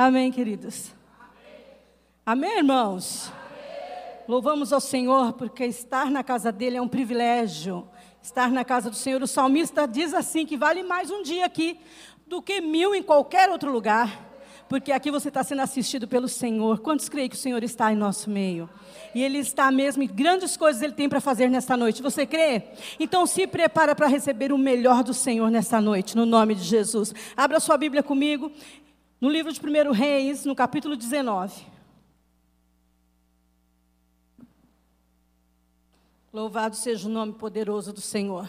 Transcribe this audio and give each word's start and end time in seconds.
Amém, 0.00 0.30
queridos? 0.30 0.92
Amém, 2.24 2.58
irmãos? 2.58 3.32
Louvamos 4.28 4.72
ao 4.72 4.78
Senhor 4.78 5.32
porque 5.32 5.64
estar 5.64 6.08
na 6.08 6.22
casa 6.22 6.52
dele 6.52 6.76
é 6.76 6.80
um 6.80 6.86
privilégio. 6.86 7.84
Estar 8.22 8.48
na 8.48 8.64
casa 8.64 8.90
do 8.90 8.94
Senhor, 8.94 9.20
o 9.20 9.26
salmista 9.26 9.88
diz 9.88 10.14
assim: 10.14 10.46
que 10.46 10.56
vale 10.56 10.84
mais 10.84 11.10
um 11.10 11.20
dia 11.24 11.44
aqui 11.44 11.80
do 12.28 12.40
que 12.40 12.60
mil 12.60 12.94
em 12.94 13.02
qualquer 13.02 13.50
outro 13.50 13.72
lugar, 13.72 14.24
porque 14.68 14.92
aqui 14.92 15.10
você 15.10 15.30
está 15.30 15.42
sendo 15.42 15.62
assistido 15.62 16.06
pelo 16.06 16.28
Senhor. 16.28 16.78
Quantos 16.78 17.08
creem 17.08 17.28
que 17.28 17.34
o 17.34 17.38
Senhor 17.38 17.64
está 17.64 17.92
em 17.92 17.96
nosso 17.96 18.30
meio? 18.30 18.70
E 19.12 19.20
Ele 19.20 19.38
está 19.38 19.68
mesmo, 19.72 20.04
e 20.04 20.06
grandes 20.06 20.56
coisas 20.56 20.80
Ele 20.80 20.92
tem 20.92 21.08
para 21.08 21.20
fazer 21.20 21.50
nesta 21.50 21.76
noite. 21.76 22.02
Você 22.02 22.24
crê? 22.24 22.62
Então 23.00 23.26
se 23.26 23.48
prepara 23.48 23.96
para 23.96 24.06
receber 24.06 24.52
o 24.52 24.58
melhor 24.58 25.02
do 25.02 25.12
Senhor 25.12 25.50
nesta 25.50 25.80
noite, 25.80 26.16
no 26.16 26.24
nome 26.24 26.54
de 26.54 26.62
Jesus. 26.62 27.12
Abra 27.36 27.58
sua 27.58 27.76
Bíblia 27.76 28.04
comigo. 28.04 28.52
No 29.20 29.28
livro 29.28 29.52
de 29.52 29.60
1 29.60 29.92
Reis, 29.92 30.44
no 30.44 30.54
capítulo 30.54 30.96
19. 30.96 31.66
Louvado 36.32 36.76
seja 36.76 37.08
o 37.08 37.10
nome 37.10 37.32
poderoso 37.32 37.92
do 37.92 38.00
Senhor. 38.00 38.48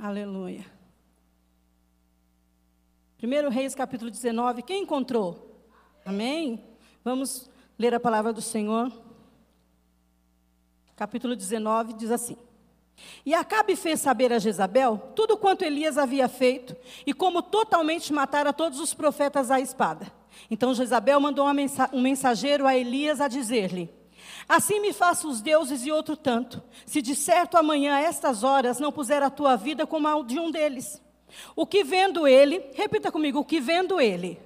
Aleluia. 0.00 0.66
1 3.22 3.48
Reis, 3.50 3.72
capítulo 3.72 4.10
19. 4.10 4.62
Quem 4.62 4.82
encontrou? 4.82 5.64
Amém? 6.04 6.62
Vamos 7.04 7.48
ler 7.78 7.94
a 7.94 8.00
palavra 8.00 8.32
do 8.32 8.42
Senhor. 8.42 8.92
Capítulo 10.96 11.36
19 11.36 11.92
diz 11.92 12.10
assim: 12.10 12.36
e 13.26 13.34
Acabe 13.34 13.74
fez 13.76 14.00
saber 14.00 14.32
a 14.32 14.38
Jezabel 14.38 15.12
tudo 15.14 15.36
quanto 15.36 15.64
Elias 15.64 15.98
havia 15.98 16.28
feito 16.28 16.76
e 17.06 17.12
como 17.12 17.42
totalmente 17.42 18.12
matara 18.12 18.52
todos 18.52 18.78
os 18.80 18.94
profetas 18.94 19.50
à 19.50 19.60
espada. 19.60 20.12
Então 20.50 20.74
Jezabel 20.74 21.20
mandou 21.20 21.46
um 21.92 22.00
mensageiro 22.00 22.66
a 22.66 22.76
Elias 22.76 23.20
a 23.20 23.28
dizer-lhe: 23.28 23.90
Assim 24.48 24.80
me 24.80 24.92
faça 24.92 25.26
os 25.26 25.40
deuses 25.40 25.86
e 25.86 25.90
outro 25.90 26.16
tanto, 26.16 26.62
se 26.84 27.00
de 27.00 27.14
certo 27.14 27.56
amanhã 27.56 27.94
a 27.94 28.00
estas 28.00 28.42
horas 28.42 28.78
não 28.78 28.92
puser 28.92 29.22
a 29.22 29.30
tua 29.30 29.56
vida 29.56 29.86
como 29.86 30.06
a 30.06 30.22
de 30.22 30.38
um 30.38 30.50
deles. 30.50 31.02
O 31.56 31.66
que 31.66 31.82
vendo 31.82 32.28
ele, 32.28 32.62
repita 32.74 33.10
comigo, 33.10 33.40
o 33.40 33.44
que 33.44 33.60
vendo 33.60 34.00
ele, 34.00 34.38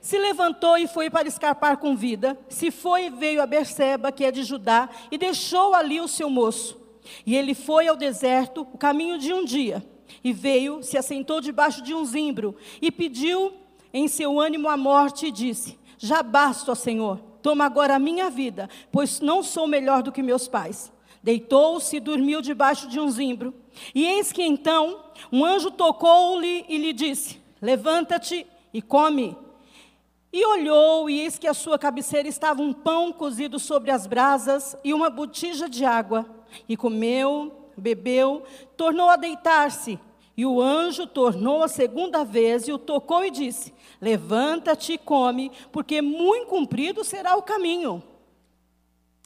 se 0.00 0.18
levantou 0.18 0.78
e 0.78 0.86
foi 0.86 1.10
para 1.10 1.26
escapar 1.26 1.78
com 1.78 1.96
vida, 1.96 2.38
se 2.48 2.70
foi 2.70 3.06
e 3.06 3.10
veio 3.10 3.42
a 3.42 3.46
Berseba, 3.46 4.12
que 4.12 4.24
é 4.24 4.30
de 4.30 4.44
Judá, 4.44 4.88
e 5.10 5.18
deixou 5.18 5.74
ali 5.74 6.00
o 6.00 6.06
seu 6.06 6.30
moço. 6.30 6.85
E 7.24 7.36
ele 7.36 7.54
foi 7.54 7.88
ao 7.88 7.96
deserto, 7.96 8.66
o 8.72 8.78
caminho 8.78 9.18
de 9.18 9.32
um 9.32 9.44
dia, 9.44 9.84
e 10.22 10.32
veio, 10.32 10.82
se 10.82 10.96
assentou 10.96 11.40
debaixo 11.40 11.82
de 11.82 11.94
um 11.94 12.04
zimbro, 12.04 12.56
e 12.80 12.90
pediu 12.90 13.52
em 13.92 14.08
seu 14.08 14.38
ânimo 14.38 14.68
a 14.68 14.76
morte, 14.76 15.26
e 15.26 15.32
disse: 15.32 15.78
Já 15.98 16.22
basta, 16.22 16.74
Senhor, 16.74 17.18
toma 17.42 17.64
agora 17.64 17.94
a 17.94 17.98
minha 17.98 18.28
vida, 18.30 18.68
pois 18.90 19.20
não 19.20 19.42
sou 19.42 19.66
melhor 19.66 20.02
do 20.02 20.12
que 20.12 20.22
meus 20.22 20.48
pais. 20.48 20.92
Deitou-se 21.22 21.96
e 21.96 22.00
dormiu 22.00 22.40
debaixo 22.40 22.88
de 22.88 23.00
um 23.00 23.10
zimbro. 23.10 23.52
E 23.94 24.04
eis 24.04 24.30
que 24.30 24.42
então 24.42 25.00
um 25.32 25.44
anjo 25.44 25.70
tocou-lhe 25.70 26.64
e 26.68 26.78
lhe 26.78 26.92
disse: 26.92 27.40
Levanta-te 27.60 28.46
e 28.72 28.80
come. 28.80 29.36
E 30.32 30.44
olhou, 30.44 31.08
e 31.08 31.20
eis 31.20 31.38
que 31.38 31.48
à 31.48 31.54
sua 31.54 31.78
cabeceira 31.78 32.28
estava 32.28 32.60
um 32.60 32.72
pão 32.72 33.12
cozido 33.12 33.58
sobre 33.58 33.90
as 33.90 34.06
brasas 34.06 34.76
e 34.84 34.92
uma 34.92 35.08
botija 35.08 35.68
de 35.68 35.84
água. 35.84 36.35
E 36.68 36.76
comeu, 36.76 37.70
bebeu, 37.76 38.42
tornou 38.76 39.08
a 39.08 39.16
deitar-se. 39.16 39.98
E 40.36 40.44
o 40.44 40.60
anjo 40.60 41.06
tornou 41.06 41.62
a 41.62 41.68
segunda 41.68 42.22
vez 42.24 42.68
e 42.68 42.72
o 42.72 42.78
tocou 42.78 43.24
e 43.24 43.30
disse: 43.30 43.72
Levanta-te 44.00 44.92
e 44.92 44.98
come, 44.98 45.50
porque 45.72 46.02
muito 46.02 46.46
comprido 46.46 47.02
será 47.02 47.36
o 47.36 47.42
caminho. 47.42 48.02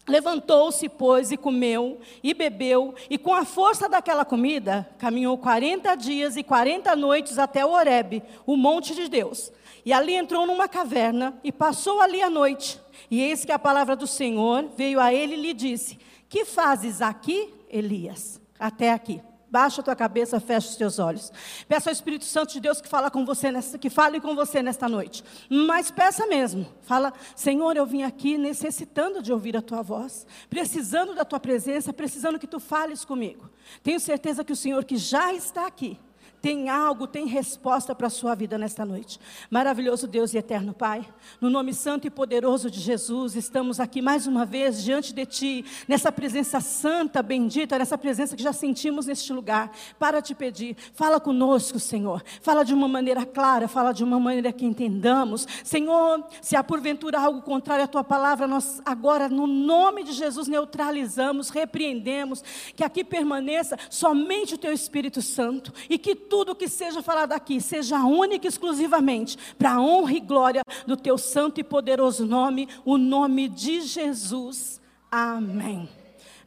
Levantou-se, 0.06 0.88
pois, 0.88 1.30
e 1.30 1.36
comeu, 1.36 2.00
e 2.22 2.32
bebeu, 2.32 2.94
e 3.08 3.18
com 3.18 3.34
a 3.34 3.44
força 3.44 3.88
daquela 3.88 4.24
comida, 4.24 4.88
caminhou 4.98 5.36
quarenta 5.36 5.94
dias 5.94 6.36
e 6.36 6.42
quarenta 6.42 6.96
noites 6.96 7.38
até 7.38 7.64
Horebe, 7.64 8.22
o 8.46 8.56
monte 8.56 8.94
de 8.94 9.08
Deus. 9.08 9.52
E 9.84 9.92
ali 9.92 10.14
entrou 10.14 10.46
numa 10.46 10.68
caverna, 10.68 11.38
e 11.44 11.52
passou 11.52 12.00
ali 12.00 12.22
a 12.22 12.30
noite. 12.30 12.80
E 13.10 13.20
eis 13.20 13.44
que 13.44 13.52
a 13.52 13.58
palavra 13.58 13.94
do 13.94 14.06
Senhor 14.06 14.68
veio 14.76 15.00
a 15.00 15.12
ele 15.12 15.34
e 15.34 15.42
lhe 15.42 15.54
disse: 15.54 15.98
que 16.30 16.44
fazes 16.44 17.02
aqui, 17.02 17.52
Elias? 17.68 18.40
Até 18.58 18.92
aqui. 18.92 19.20
Baixa 19.50 19.80
a 19.80 19.84
tua 19.84 19.96
cabeça, 19.96 20.38
fecha 20.38 20.68
os 20.68 20.76
teus 20.76 21.00
olhos. 21.00 21.32
Peça 21.66 21.90
ao 21.90 21.92
Espírito 21.92 22.24
Santo 22.24 22.52
de 22.52 22.60
Deus 22.60 22.80
que 22.80 22.88
fala 22.88 23.10
com 23.10 23.26
você 23.26 23.50
nessa, 23.50 23.76
que 23.76 23.90
fale 23.90 24.20
com 24.20 24.32
você 24.32 24.62
nesta 24.62 24.88
noite. 24.88 25.24
Mas 25.50 25.90
peça 25.90 26.24
mesmo. 26.28 26.64
Fala, 26.82 27.12
Senhor, 27.34 27.76
eu 27.76 27.84
vim 27.84 28.04
aqui 28.04 28.38
necessitando 28.38 29.20
de 29.20 29.32
ouvir 29.32 29.56
a 29.56 29.60
tua 29.60 29.82
voz, 29.82 30.24
precisando 30.48 31.16
da 31.16 31.24
tua 31.24 31.40
presença, 31.40 31.92
precisando 31.92 32.38
que 32.38 32.46
tu 32.46 32.60
fales 32.60 33.04
comigo. 33.04 33.50
Tenho 33.82 33.98
certeza 33.98 34.44
que 34.44 34.52
o 34.52 34.56
Senhor 34.56 34.84
que 34.84 34.96
já 34.96 35.34
está 35.34 35.66
aqui 35.66 35.98
tem 36.40 36.68
algo, 36.68 37.06
tem 37.06 37.26
resposta 37.26 37.94
para 37.94 38.06
a 38.06 38.10
sua 38.10 38.34
vida 38.34 38.56
nesta 38.56 38.84
noite. 38.84 39.20
Maravilhoso 39.50 40.06
Deus 40.06 40.32
e 40.32 40.38
eterno 40.38 40.72
Pai, 40.72 41.06
no 41.40 41.50
nome 41.50 41.74
santo 41.74 42.06
e 42.06 42.10
poderoso 42.10 42.70
de 42.70 42.80
Jesus, 42.80 43.36
estamos 43.36 43.78
aqui 43.78 44.00
mais 44.00 44.26
uma 44.26 44.46
vez 44.46 44.82
diante 44.82 45.12
de 45.12 45.26
Ti, 45.26 45.64
nessa 45.86 46.10
presença 46.10 46.60
santa, 46.60 47.22
bendita, 47.22 47.78
nessa 47.78 47.98
presença 47.98 48.36
que 48.36 48.42
já 48.42 48.52
sentimos 48.52 49.06
neste 49.06 49.32
lugar, 49.32 49.70
para 49.98 50.22
te 50.22 50.34
pedir, 50.34 50.76
fala 50.94 51.20
conosco, 51.20 51.78
Senhor, 51.78 52.22
fala 52.40 52.64
de 52.64 52.72
uma 52.72 52.88
maneira 52.88 53.26
clara, 53.26 53.68
fala 53.68 53.92
de 53.92 54.02
uma 54.02 54.18
maneira 54.18 54.52
que 54.52 54.64
entendamos. 54.64 55.46
Senhor, 55.62 56.24
se 56.40 56.56
há 56.56 56.64
porventura 56.64 57.20
algo 57.20 57.42
contrário 57.42 57.84
à 57.84 57.88
Tua 57.88 58.04
palavra, 58.04 58.46
nós 58.46 58.80
agora, 58.84 59.28
no 59.28 59.46
nome 59.46 60.04
de 60.04 60.12
Jesus, 60.12 60.48
neutralizamos, 60.48 61.50
repreendemos, 61.50 62.42
que 62.74 62.84
aqui 62.84 63.04
permaneça 63.04 63.76
somente 63.88 64.54
o 64.54 64.58
Teu 64.58 64.72
Espírito 64.72 65.20
Santo 65.20 65.72
e 65.88 65.98
que 65.98 66.14
tudo 66.30 66.54
que 66.54 66.68
seja 66.68 67.02
falado 67.02 67.32
aqui 67.32 67.60
seja 67.60 67.98
única 67.98 68.46
e 68.46 68.48
exclusivamente 68.48 69.36
para 69.58 69.72
a 69.72 69.80
honra 69.80 70.12
e 70.12 70.20
glória 70.20 70.62
do 70.86 70.96
teu 70.96 71.18
santo 71.18 71.60
e 71.60 71.64
poderoso 71.64 72.24
nome, 72.24 72.68
o 72.84 72.96
nome 72.96 73.48
de 73.48 73.82
Jesus. 73.82 74.80
Amém. 75.10 75.88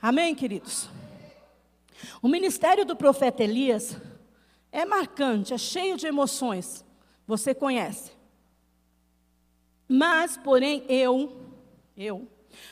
Amém, 0.02 0.34
queridos. 0.34 0.90
O 2.22 2.28
ministério 2.28 2.86
do 2.86 2.96
profeta 2.96 3.44
Elias 3.44 3.98
é 4.72 4.86
marcante, 4.86 5.54
é 5.54 5.58
cheio 5.58 5.98
de 5.98 6.08
emoções. 6.08 6.84
Você 7.28 7.54
conhece. 7.54 8.12
Mas, 9.88 10.38
porém, 10.38 10.86
eu, 10.88 11.38
eu 11.96 12.28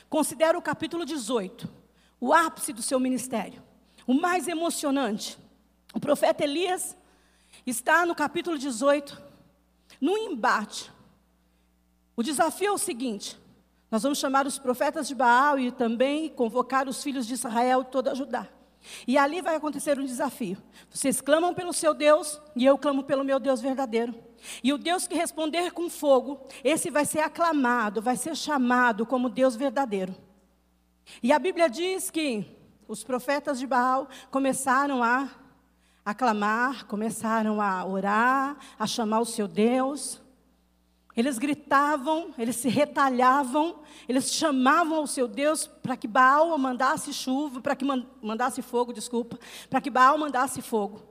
considero 0.08 0.58
o 0.58 0.62
capítulo 0.62 1.04
18 1.04 1.82
o 2.22 2.32
ápice 2.32 2.72
do 2.72 2.80
seu 2.80 3.00
ministério, 3.00 3.60
o 4.06 4.14
mais 4.14 4.46
emocionante. 4.46 5.36
O 5.92 5.98
profeta 5.98 6.44
Elias 6.44 6.96
está 7.66 8.04
no 8.04 8.14
capítulo 8.14 8.58
18, 8.58 9.20
no 10.00 10.16
embate. 10.16 10.90
O 12.16 12.22
desafio 12.22 12.68
é 12.68 12.72
o 12.72 12.78
seguinte: 12.78 13.38
nós 13.90 14.02
vamos 14.02 14.18
chamar 14.18 14.46
os 14.46 14.58
profetas 14.58 15.06
de 15.06 15.14
Baal 15.14 15.58
e 15.58 15.70
também 15.70 16.28
convocar 16.28 16.88
os 16.88 17.02
filhos 17.02 17.26
de 17.26 17.34
Israel 17.34 17.82
e 17.82 17.90
toda 17.90 18.14
Judá. 18.14 18.48
E 19.06 19.16
ali 19.16 19.40
vai 19.40 19.54
acontecer 19.54 19.98
um 19.98 20.04
desafio. 20.04 20.56
Vocês 20.90 21.20
clamam 21.20 21.54
pelo 21.54 21.72
seu 21.72 21.94
Deus 21.94 22.40
e 22.56 22.64
eu 22.64 22.76
clamo 22.76 23.04
pelo 23.04 23.24
meu 23.24 23.38
Deus 23.38 23.60
verdadeiro. 23.60 24.14
E 24.62 24.72
o 24.72 24.78
Deus 24.78 25.06
que 25.06 25.14
responder 25.14 25.70
com 25.70 25.88
fogo, 25.88 26.46
esse 26.64 26.90
vai 26.90 27.04
ser 27.04 27.20
aclamado, 27.20 28.02
vai 28.02 28.16
ser 28.16 28.36
chamado 28.36 29.06
como 29.06 29.28
Deus 29.28 29.54
verdadeiro. 29.54 30.14
E 31.22 31.32
a 31.32 31.38
Bíblia 31.38 31.68
diz 31.68 32.10
que 32.10 32.44
os 32.88 33.04
profetas 33.04 33.58
de 33.58 33.66
Baal 33.66 34.08
começaram 34.30 35.02
a 35.02 35.30
a 36.04 36.12
clamar, 36.12 36.86
começaram 36.86 37.60
a 37.60 37.84
orar, 37.84 38.56
a 38.78 38.86
chamar 38.86 39.20
o 39.20 39.26
seu 39.26 39.46
Deus. 39.46 40.20
Eles 41.14 41.38
gritavam, 41.38 42.34
eles 42.38 42.56
se 42.56 42.68
retalhavam, 42.68 43.80
eles 44.08 44.32
chamavam 44.32 45.02
o 45.02 45.06
seu 45.06 45.28
Deus 45.28 45.66
para 45.66 45.96
que 45.96 46.08
Baal 46.08 46.56
mandasse 46.58 47.12
chuva, 47.12 47.60
para 47.60 47.76
que 47.76 47.84
mandasse 47.84 48.62
fogo, 48.62 48.92
desculpa, 48.92 49.38
para 49.68 49.80
que 49.80 49.90
Baal 49.90 50.16
mandasse 50.16 50.62
fogo. 50.62 51.02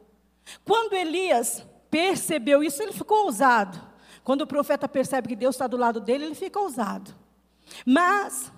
Quando 0.66 0.94
Elias 0.94 1.64
percebeu 1.90 2.64
isso, 2.64 2.82
ele 2.82 2.94
ficou 2.94 3.26
ousado. 3.26 3.80
Quando 4.24 4.42
o 4.42 4.48
profeta 4.48 4.88
percebe 4.88 5.28
que 5.28 5.36
Deus 5.36 5.56
está 5.56 5.68
do 5.68 5.78
lado 5.78 6.00
dele, 6.00 6.26
ele 6.26 6.36
fica 6.36 6.60
ousado. 6.60 7.14
Mas, 7.86 8.52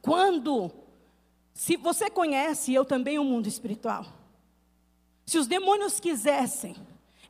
quando, 0.00 0.70
se 1.54 1.76
você 1.76 2.10
conhece, 2.10 2.74
eu 2.74 2.84
também, 2.84 3.18
o 3.18 3.24
mundo 3.24 3.46
espiritual. 3.46 4.21
Se 5.24 5.38
os 5.38 5.46
demônios 5.46 6.00
quisessem, 6.00 6.76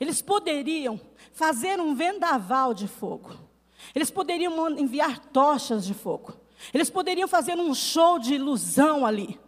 eles 0.01 0.21
poderiam 0.21 1.01
fazer 1.33 1.81
um 1.81 1.95
vendaval 1.95 2.75
de 2.75 2.89
fogo. 2.89 3.35
Eles 3.95 4.11
poderiam 4.11 4.71
enviar 4.71 5.19
tochas 5.19 5.85
de 5.85 5.95
fogo. 5.95 6.35
Eles 6.73 6.91
poderiam 6.91 7.29
fazer 7.29 7.57
um 7.57 7.75
show 7.75 8.19
de 8.19 8.35
ilusão 8.35 9.05
ali. 9.05 9.39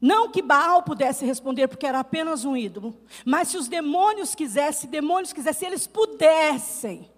Não 0.00 0.30
que 0.30 0.42
Baal 0.42 0.82
pudesse 0.82 1.24
responder, 1.24 1.66
porque 1.68 1.86
era 1.86 2.00
apenas 2.00 2.44
um 2.44 2.56
ídolo. 2.56 2.94
Mas 3.24 3.48
se 3.48 3.56
os 3.56 3.68
demônios 3.68 4.34
quisessem, 4.34 4.90
demônios 4.90 5.32
quisessem, 5.32 5.68
eles 5.68 5.86
pudessem. 5.86 7.10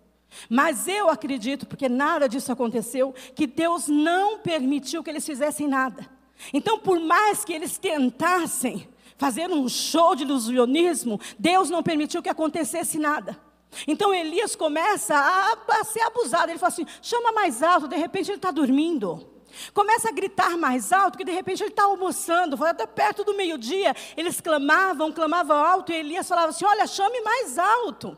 Mas 0.48 0.86
eu 0.86 1.08
acredito, 1.08 1.66
porque 1.66 1.88
nada 1.88 2.28
disso 2.28 2.52
aconteceu, 2.52 3.14
que 3.34 3.46
Deus 3.46 3.88
não 3.88 4.38
permitiu 4.38 5.02
que 5.02 5.10
eles 5.10 5.26
fizessem 5.26 5.66
nada. 5.66 6.08
Então, 6.52 6.78
por 6.78 7.00
mais 7.00 7.44
que 7.44 7.52
eles 7.52 7.78
tentassem 7.78 8.88
fazer 9.16 9.50
um 9.50 9.68
show 9.68 10.14
de 10.14 10.24
ilusionismo, 10.24 11.20
Deus 11.38 11.70
não 11.70 11.82
permitiu 11.82 12.22
que 12.22 12.28
acontecesse 12.28 12.98
nada. 12.98 13.40
Então 13.86 14.14
Elias 14.14 14.54
começa 14.54 15.14
a, 15.14 15.80
a 15.80 15.84
ser 15.84 16.00
abusado. 16.00 16.50
Ele 16.50 16.58
fala 16.58 16.72
assim: 16.72 16.86
chama 17.02 17.32
mais 17.32 17.62
alto, 17.62 17.88
de 17.88 17.96
repente 17.96 18.30
ele 18.30 18.38
está 18.38 18.50
dormindo. 18.50 19.34
Começa 19.72 20.08
a 20.08 20.12
gritar 20.12 20.56
mais 20.56 20.92
alto, 20.92 21.16
que 21.16 21.24
de 21.24 21.32
repente 21.32 21.62
ele 21.62 21.70
está 21.70 21.84
almoçando, 21.84 22.56
foi 22.56 22.68
até 22.68 22.86
perto 22.86 23.24
do 23.24 23.34
meio-dia. 23.34 23.94
Eles 24.16 24.40
clamavam, 24.40 25.10
clamavam 25.10 25.56
alto, 25.56 25.92
e 25.92 25.96
Elias 25.96 26.28
falava 26.28 26.48
assim: 26.48 26.64
Olha, 26.64 26.86
chame 26.86 27.20
mais 27.22 27.58
alto. 27.58 28.16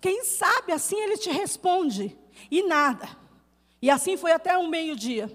Quem 0.00 0.24
sabe 0.24 0.72
assim 0.72 0.98
ele 1.00 1.16
te 1.16 1.30
responde. 1.30 2.16
E 2.50 2.62
nada. 2.62 3.08
E 3.80 3.90
assim 3.90 4.16
foi 4.16 4.32
até 4.32 4.56
o 4.58 4.68
meio-dia. 4.68 5.30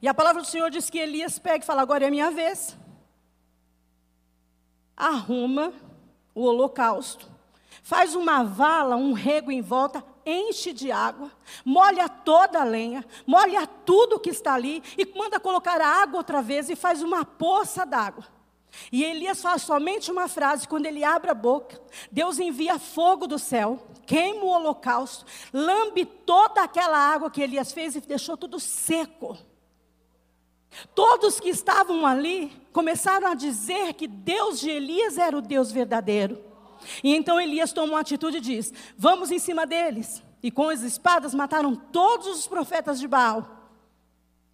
E 0.00 0.08
a 0.08 0.14
palavra 0.14 0.42
do 0.42 0.48
Senhor 0.48 0.68
diz 0.70 0.90
que 0.90 0.98
Elias 0.98 1.38
pega 1.38 1.62
e 1.62 1.66
fala: 1.66 1.82
Agora 1.82 2.06
é 2.06 2.10
minha 2.10 2.30
vez. 2.30 2.76
Arruma 5.02 5.72
o 6.32 6.44
holocausto, 6.44 7.28
faz 7.82 8.14
uma 8.14 8.44
vala, 8.44 8.94
um 8.94 9.12
rego 9.12 9.50
em 9.50 9.60
volta, 9.60 10.04
enche 10.24 10.72
de 10.72 10.92
água, 10.92 11.28
molha 11.64 12.08
toda 12.08 12.60
a 12.60 12.64
lenha, 12.64 13.04
molha 13.26 13.66
tudo 13.66 14.20
que 14.20 14.30
está 14.30 14.54
ali 14.54 14.80
e 14.96 15.04
manda 15.18 15.40
colocar 15.40 15.80
a 15.80 16.02
água 16.02 16.18
outra 16.18 16.40
vez 16.40 16.70
e 16.70 16.76
faz 16.76 17.02
uma 17.02 17.24
poça 17.24 17.84
d'água. 17.84 18.24
E 18.92 19.02
Elias 19.02 19.42
faz 19.42 19.62
somente 19.62 20.08
uma 20.08 20.28
frase, 20.28 20.68
quando 20.68 20.86
ele 20.86 21.02
abre 21.02 21.32
a 21.32 21.34
boca, 21.34 21.80
Deus 22.08 22.38
envia 22.38 22.78
fogo 22.78 23.26
do 23.26 23.40
céu, 23.40 23.84
queima 24.06 24.44
o 24.44 24.50
holocausto, 24.50 25.26
lambe 25.52 26.04
toda 26.04 26.62
aquela 26.62 26.96
água 26.96 27.28
que 27.28 27.42
Elias 27.42 27.72
fez 27.72 27.96
e 27.96 28.00
deixou 28.00 28.36
tudo 28.36 28.60
seco. 28.60 29.36
Todos 30.94 31.38
que 31.38 31.48
estavam 31.48 32.06
ali 32.06 32.52
começaram 32.72 33.28
a 33.28 33.34
dizer 33.34 33.94
que 33.94 34.06
Deus 34.06 34.60
de 34.60 34.70
Elias 34.70 35.18
era 35.18 35.36
o 35.36 35.42
Deus 35.42 35.70
verdadeiro. 35.70 36.42
E 37.02 37.14
então 37.14 37.40
Elias 37.40 37.72
toma 37.72 37.94
uma 37.94 38.00
atitude 38.00 38.38
e 38.38 38.40
diz: 38.40 38.72
Vamos 38.96 39.30
em 39.30 39.38
cima 39.38 39.66
deles. 39.66 40.22
E 40.42 40.50
com 40.50 40.68
as 40.68 40.82
espadas 40.82 41.34
mataram 41.34 41.74
todos 41.74 42.26
os 42.26 42.46
profetas 42.46 42.98
de 42.98 43.06
Baal. 43.06 43.70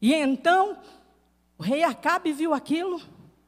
E 0.03 0.13
então 0.13 0.79
o 1.57 1.63
rei 1.63 1.83
Acabe 1.83 2.33
viu 2.33 2.53
aquilo 2.53 3.01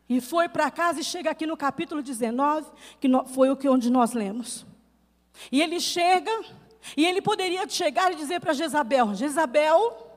e 0.08 0.20
foi 0.20 0.48
para 0.48 0.70
casa 0.70 1.00
e 1.00 1.04
chega 1.04 1.30
aqui 1.30 1.46
no 1.46 1.56
capítulo 1.56 2.02
19, 2.02 2.70
que 2.98 3.08
foi 3.34 3.50
o 3.50 3.56
que 3.56 3.68
onde 3.68 3.90
nós 3.90 4.12
lemos. 4.12 4.66
E 5.52 5.60
ele 5.60 5.78
chega 5.78 6.32
e 6.96 7.04
ele 7.04 7.20
poderia 7.20 7.68
chegar 7.68 8.12
e 8.12 8.16
dizer 8.16 8.40
para 8.40 8.54
Jezabel: 8.54 9.14
Jezabel 9.14 10.09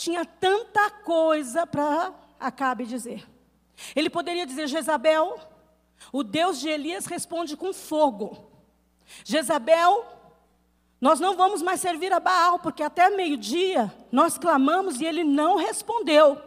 tinha 0.00 0.24
tanta 0.24 0.90
coisa 0.90 1.66
para 1.66 2.14
Acabe 2.38 2.86
dizer. 2.86 3.28
Ele 3.94 4.08
poderia 4.08 4.46
dizer: 4.46 4.66
Jezabel, 4.66 5.38
o 6.10 6.22
Deus 6.22 6.58
de 6.58 6.70
Elias 6.70 7.04
responde 7.04 7.54
com 7.54 7.70
fogo. 7.74 8.50
Jezabel, 9.24 10.06
nós 10.98 11.20
não 11.20 11.36
vamos 11.36 11.60
mais 11.60 11.82
servir 11.82 12.14
a 12.14 12.18
Baal, 12.18 12.58
porque 12.60 12.82
até 12.82 13.10
meio-dia 13.10 13.92
nós 14.10 14.38
clamamos 14.38 15.02
e 15.02 15.04
ele 15.04 15.22
não 15.22 15.56
respondeu. 15.56 16.40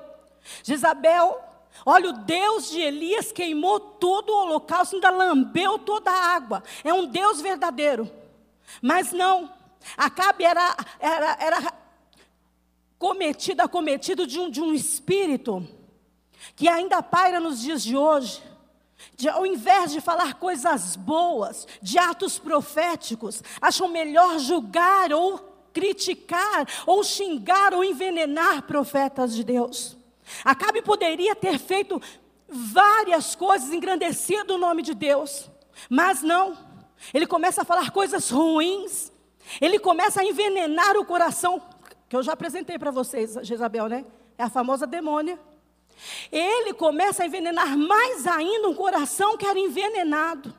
Jezabel, 0.64 1.40
olha, 1.86 2.10
o 2.10 2.14
Deus 2.14 2.72
de 2.72 2.80
Elias 2.80 3.32
queimou 3.32 3.80
todo 3.80 4.32
o 4.32 4.42
holocausto, 4.42 4.96
ainda 4.96 5.12
lambeu 5.12 5.78
toda 5.78 6.10
a 6.10 6.36
água. 6.36 6.64
É 6.84 6.92
um 6.92 7.06
Deus 7.06 7.40
verdadeiro. 7.40 8.10
Mas 8.82 9.12
não, 9.12 9.52
Acabe 9.96 10.44
era, 10.44 10.76
era, 11.00 11.38
era 11.40 11.83
cometido, 13.04 13.62
acometido 13.62 14.26
de 14.26 14.40
um, 14.40 14.50
de 14.50 14.62
um 14.62 14.74
espírito 14.74 15.68
que 16.56 16.70
ainda 16.70 17.04
paira 17.04 17.38
nos 17.38 17.60
dias 17.60 17.84
de 17.84 17.98
hoje 17.98 18.42
de, 19.18 19.28
ao 19.28 19.46
invés 19.46 19.92
de 19.92 20.00
falar 20.00 20.36
coisas 20.36 20.96
boas, 20.96 21.68
de 21.82 21.98
atos 21.98 22.40
proféticos, 22.40 23.44
acham 23.62 23.90
melhor 23.90 24.40
julgar 24.40 25.12
ou 25.12 25.38
criticar, 25.74 26.66
ou 26.88 27.04
xingar 27.04 27.74
ou 27.74 27.84
envenenar 27.84 28.64
profetas 28.64 29.36
de 29.36 29.44
Deus. 29.44 29.98
Acabe 30.46 30.82
poderia 30.82 31.36
ter 31.36 31.60
feito 31.60 32.02
várias 32.48 33.36
coisas, 33.36 33.74
engrandecido 33.74 34.56
o 34.56 34.58
nome 34.58 34.82
de 34.82 34.94
Deus, 34.94 35.52
mas 35.90 36.22
não. 36.22 36.58
Ele 37.14 37.28
começa 37.28 37.64
a 37.64 37.66
falar 37.66 37.92
coisas 37.92 38.30
ruins, 38.30 39.12
ele 39.60 39.78
começa 39.78 40.22
a 40.22 40.26
envenenar 40.26 40.96
o 40.96 41.04
coração, 41.04 41.62
que 42.14 42.18
eu 42.18 42.22
já 42.22 42.34
apresentei 42.34 42.78
para 42.78 42.92
vocês, 42.92 43.40
Jezabel, 43.42 43.88
né? 43.88 44.06
É 44.38 44.44
a 44.44 44.50
famosa 44.50 44.86
demônia. 44.86 45.40
Ele 46.32 46.72
começa 46.72 47.24
a 47.24 47.26
envenenar 47.26 47.76
mais 47.76 48.28
ainda 48.28 48.70
um 48.70 48.76
coração 48.76 49.36
que 49.36 49.48
era 49.48 49.58
envenenado. 49.58 50.54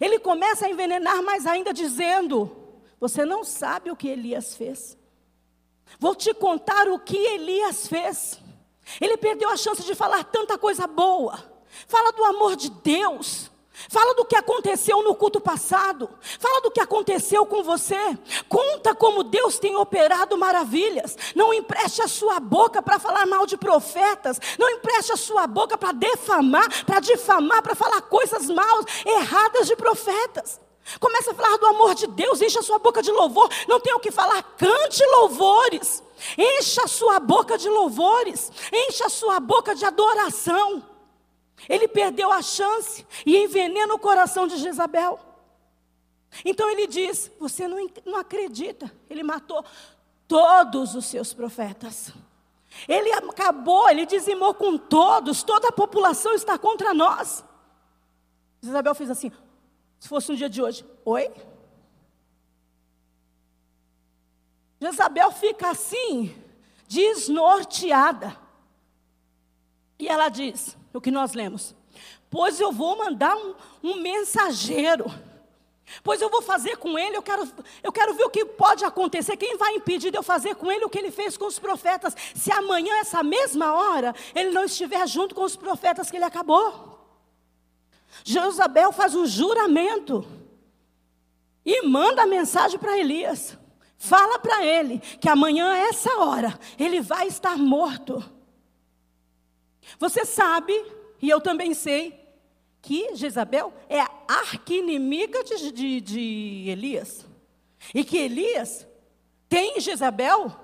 Ele 0.00 0.18
começa 0.18 0.66
a 0.66 0.68
envenenar 0.68 1.22
mais 1.22 1.46
ainda, 1.46 1.72
dizendo: 1.72 2.74
Você 2.98 3.24
não 3.24 3.44
sabe 3.44 3.88
o 3.92 3.94
que 3.94 4.08
Elias 4.08 4.56
fez. 4.56 4.98
Vou 6.00 6.12
te 6.16 6.34
contar 6.34 6.88
o 6.88 6.98
que 6.98 7.18
Elias 7.18 7.86
fez. 7.86 8.40
Ele 9.00 9.16
perdeu 9.16 9.50
a 9.50 9.56
chance 9.56 9.84
de 9.84 9.94
falar 9.94 10.24
tanta 10.24 10.58
coisa 10.58 10.88
boa. 10.88 11.38
Fala 11.86 12.10
do 12.10 12.24
amor 12.24 12.56
de 12.56 12.68
Deus. 12.68 13.48
Fala 13.88 14.14
do 14.14 14.24
que 14.24 14.36
aconteceu 14.36 15.02
no 15.02 15.14
culto 15.14 15.40
passado. 15.40 16.08
Fala 16.38 16.60
do 16.60 16.70
que 16.70 16.80
aconteceu 16.80 17.44
com 17.44 17.62
você. 17.62 17.98
Conta 18.48 18.94
como 18.94 19.24
Deus 19.24 19.58
tem 19.58 19.74
operado 19.76 20.38
maravilhas. 20.38 21.16
Não 21.34 21.52
empreste 21.52 22.00
a 22.00 22.08
sua 22.08 22.38
boca 22.38 22.80
para 22.80 23.00
falar 23.00 23.26
mal 23.26 23.46
de 23.46 23.56
profetas. 23.56 24.40
Não 24.58 24.70
empreste 24.70 25.12
a 25.12 25.16
sua 25.16 25.46
boca 25.46 25.76
para 25.76 25.92
defamar, 25.92 26.84
para 26.84 27.00
difamar, 27.00 27.62
para 27.62 27.74
falar 27.74 28.00
coisas 28.02 28.46
maus, 28.46 28.86
erradas 29.04 29.66
de 29.66 29.74
profetas. 29.74 30.60
Comece 31.00 31.30
a 31.30 31.34
falar 31.34 31.56
do 31.56 31.66
amor 31.66 31.94
de 31.94 32.06
Deus, 32.06 32.40
encha 32.42 32.60
a 32.60 32.62
sua 32.62 32.78
boca 32.78 33.02
de 33.02 33.10
louvor. 33.10 33.48
Não 33.66 33.80
tem 33.80 33.94
o 33.94 34.00
que 34.00 34.10
falar, 34.10 34.42
cante 34.56 35.04
louvores. 35.06 36.02
Encha 36.38 36.84
a 36.84 36.88
sua 36.88 37.18
boca 37.18 37.58
de 37.58 37.68
louvores. 37.68 38.52
Encha 38.72 39.06
a 39.06 39.10
sua 39.10 39.40
boca 39.40 39.74
de 39.74 39.84
adoração. 39.84 40.93
Ele 41.68 41.88
perdeu 41.88 42.30
a 42.30 42.42
chance 42.42 43.06
e 43.24 43.36
envenena 43.36 43.94
o 43.94 43.98
coração 43.98 44.46
de 44.46 44.56
Jezabel. 44.56 45.18
Então 46.44 46.68
ele 46.68 46.86
diz: 46.86 47.30
Você 47.38 47.68
não, 47.68 47.88
não 48.04 48.18
acredita, 48.18 48.90
ele 49.08 49.22
matou 49.22 49.64
todos 50.26 50.94
os 50.94 51.06
seus 51.06 51.32
profetas. 51.32 52.12
Ele 52.88 53.12
acabou, 53.12 53.88
ele 53.88 54.04
dizimou 54.04 54.52
com 54.52 54.76
todos, 54.76 55.42
toda 55.42 55.68
a 55.68 55.72
população 55.72 56.34
está 56.34 56.58
contra 56.58 56.92
nós. 56.92 57.44
Isabel 58.62 58.94
fez 58.94 59.10
assim: 59.10 59.30
se 60.00 60.08
fosse 60.08 60.32
um 60.32 60.34
dia 60.34 60.48
de 60.48 60.60
hoje, 60.60 60.84
oi? 61.04 61.30
Jezabel 64.80 65.30
fica 65.32 65.70
assim, 65.70 66.34
desnorteada. 66.86 68.36
E 69.98 70.08
ela 70.08 70.28
diz: 70.28 70.76
o 70.94 71.00
que 71.00 71.10
nós 71.10 71.34
lemos. 71.34 71.74
Pois 72.30 72.58
eu 72.60 72.72
vou 72.72 72.96
mandar 72.96 73.36
um, 73.36 73.54
um 73.82 73.94
mensageiro. 73.96 75.06
Pois 76.02 76.20
eu 76.22 76.30
vou 76.30 76.40
fazer 76.40 76.78
com 76.78 76.98
ele, 76.98 77.16
eu 77.16 77.22
quero, 77.22 77.46
eu 77.82 77.92
quero 77.92 78.14
ver 78.14 78.24
o 78.24 78.30
que 78.30 78.44
pode 78.44 78.84
acontecer. 78.84 79.36
Quem 79.36 79.56
vai 79.58 79.74
impedir 79.74 80.10
de 80.10 80.16
eu 80.16 80.22
fazer 80.22 80.54
com 80.54 80.72
ele 80.72 80.84
o 80.84 80.88
que 80.88 80.98
ele 80.98 81.10
fez 81.10 81.36
com 81.36 81.46
os 81.46 81.58
profetas? 81.58 82.16
Se 82.34 82.50
amanhã, 82.50 82.96
essa 82.96 83.22
mesma 83.22 83.74
hora, 83.74 84.14
ele 84.34 84.50
não 84.50 84.64
estiver 84.64 85.06
junto 85.06 85.34
com 85.34 85.42
os 85.42 85.56
profetas 85.56 86.10
que 86.10 86.16
ele 86.16 86.24
acabou. 86.24 86.94
Jezabel 88.24 88.92
faz 88.92 89.14
um 89.14 89.26
juramento 89.26 90.26
e 91.66 91.86
manda 91.86 92.22
a 92.22 92.26
mensagem 92.26 92.78
para 92.78 92.98
Elias. 92.98 93.58
Fala 93.98 94.38
para 94.38 94.64
ele 94.64 94.98
que 95.20 95.28
amanhã, 95.28 95.74
essa 95.76 96.18
hora, 96.18 96.58
ele 96.78 97.00
vai 97.00 97.26
estar 97.26 97.56
morto. 97.56 98.24
Você 99.98 100.24
sabe, 100.24 100.72
e 101.20 101.28
eu 101.28 101.40
também 101.40 101.74
sei, 101.74 102.20
que 102.82 103.14
Jezabel 103.14 103.72
é 103.88 104.00
a 104.00 104.10
arquinimiga 104.28 105.42
de, 105.42 105.72
de, 105.72 106.00
de 106.00 106.64
Elias. 106.68 107.26
E 107.94 108.04
que 108.04 108.18
Elias 108.18 108.86
tem 109.48 109.80
Jezabel 109.80 110.54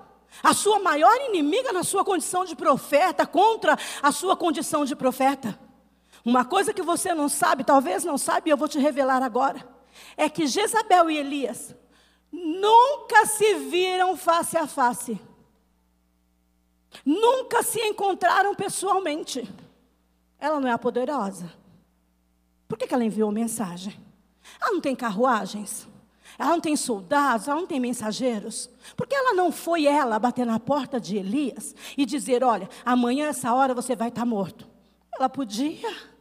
a 0.43 0.53
sua 0.53 0.79
maior 0.79 1.13
inimiga 1.21 1.73
na 1.73 1.83
sua 1.83 2.05
condição 2.05 2.45
de 2.45 2.55
profeta, 2.55 3.25
contra 3.25 3.77
a 4.01 4.11
sua 4.11 4.35
condição 4.37 4.85
de 4.85 4.95
profeta. 4.95 5.59
Uma 6.23 6.45
coisa 6.45 6.73
que 6.73 6.81
você 6.81 7.13
não 7.13 7.27
sabe, 7.27 7.63
talvez 7.63 8.03
não 8.03 8.17
sabe, 8.17 8.49
e 8.49 8.51
eu 8.51 8.57
vou 8.57 8.67
te 8.67 8.79
revelar 8.79 9.23
agora, 9.23 9.67
é 10.15 10.29
que 10.29 10.47
Jezabel 10.47 11.09
e 11.09 11.17
Elias 11.17 11.75
nunca 12.31 13.25
se 13.25 13.55
viram 13.55 14.15
face 14.15 14.57
a 14.57 14.67
face. 14.67 15.19
Nunca 17.05 17.63
se 17.63 17.79
encontraram 17.79 18.53
pessoalmente. 18.55 19.47
Ela 20.39 20.59
não 20.59 20.67
é 20.67 20.71
a 20.71 20.77
poderosa. 20.77 21.51
Por 22.67 22.77
que, 22.77 22.87
que 22.87 22.93
ela 22.93 23.03
enviou 23.03 23.31
mensagem? 23.31 23.99
Ela 24.59 24.71
não 24.71 24.81
tem 24.81 24.95
carruagens? 24.95 25.87
Ela 26.37 26.51
não 26.51 26.61
tem 26.61 26.75
soldados, 26.75 27.47
ela 27.47 27.59
não 27.59 27.67
tem 27.67 27.79
mensageiros. 27.79 28.69
Por 28.95 29.05
que 29.05 29.15
ela 29.15 29.33
não 29.33 29.51
foi 29.51 29.85
ela 29.85 30.17
bater 30.17 30.45
na 30.45 30.59
porta 30.59 30.99
de 30.99 31.17
Elias 31.17 31.75
e 31.97 32.05
dizer: 32.05 32.43
Olha, 32.43 32.69
amanhã, 32.85 33.27
essa 33.27 33.53
hora, 33.53 33.73
você 33.73 33.95
vai 33.95 34.07
estar 34.07 34.25
morto? 34.25 34.67
Ela 35.13 35.29
podia. 35.29 36.11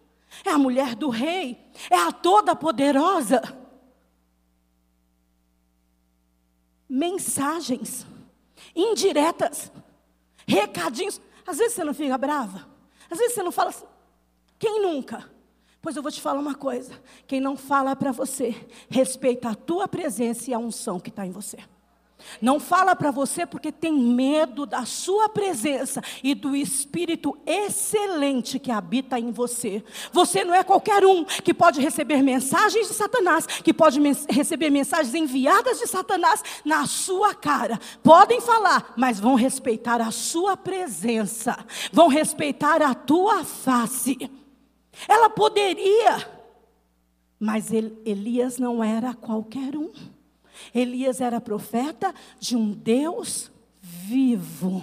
É 0.45 0.51
a 0.51 0.59
mulher 0.59 0.95
do 0.95 1.09
rei, 1.09 1.59
é 1.91 1.97
a 1.97 2.13
toda 2.13 2.55
poderosa. 2.55 3.43
Mensagens 6.89 8.07
indiretas, 8.75 9.73
recadinhos. 10.51 11.21
Às 11.47 11.59
vezes 11.59 11.75
você 11.75 11.85
não 11.85 11.95
fica 11.95 12.19
brava, 12.19 12.69
às 13.11 13.19
vezes 13.19 13.35
você 13.35 13.43
não 13.43 13.53
fala 13.53 13.71
assim. 13.71 13.87
Quem 14.59 14.83
nunca? 14.83 15.31
Pois 15.81 15.97
eu 15.97 16.03
vou 16.03 16.13
te 16.13 16.21
falar 16.21 16.39
uma 16.39 16.55
coisa: 16.55 16.93
quem 17.27 17.41
não 17.41 17.57
fala 17.57 17.97
para 17.97 18.13
você, 18.13 18.55
respeita 18.89 19.51
a 19.51 19.55
tua 19.55 19.89
presença 19.89 20.51
e 20.51 20.55
a 20.55 20.59
unção 20.59 21.01
que 21.01 21.09
está 21.09 21.27
em 21.27 21.31
você. 21.31 21.59
Não 22.41 22.61
fala 22.61 22.95
para 22.95 23.11
você 23.11 23.47
porque 23.47 23.73
tem 23.73 23.93
medo 23.93 24.67
da 24.67 24.85
sua 24.85 25.29
presença 25.29 26.03
e 26.23 26.35
do 26.35 26.55
espírito 26.55 27.37
excelente 27.47 28.59
que 28.59 28.71
habita 28.71 29.19
em 29.19 29.31
você. 29.31 29.83
Você 30.13 30.45
não 30.45 30.55
é 30.55 30.63
qualquer 30.63 31.05
um 31.05 31.25
que 31.25 31.55
pode 31.55 31.81
receber 31.81 32.23
mensagens 32.23 32.89
de 32.89 32.95
Satanás, 32.95 33.47
que 33.47 33.73
pode 33.73 34.01
mens 34.01 34.27
receber 34.29 34.71
mensagens 34.71 35.15
enviadas 35.15 35.79
de 35.79 35.87
Satanás 35.87 36.43
na 36.65 36.87
sua 36.87 37.35
cara. 37.35 37.79
Podem 38.03 38.41
falar, 38.41 38.93
mas 38.97 39.21
vão 39.21 39.35
respeitar 39.35 40.01
a 40.01 40.11
sua 40.11 40.57
presença, 40.57 41.57
vão 41.93 42.09
respeitar 42.09 42.83
a 42.83 42.95
tua 42.95 43.45
face. 43.45 44.31
Ela 45.09 45.31
poderia, 45.31 46.29
mas 47.39 47.71
Elias 47.73 48.59
não 48.59 48.83
era 48.83 49.15
qualquer 49.15 49.77
um. 49.77 49.91
Elias 50.75 51.21
era 51.21 51.41
profeta 51.41 52.15
de 52.39 52.57
um 52.57 52.73
Deus 52.73 53.51
vivo. 53.81 54.83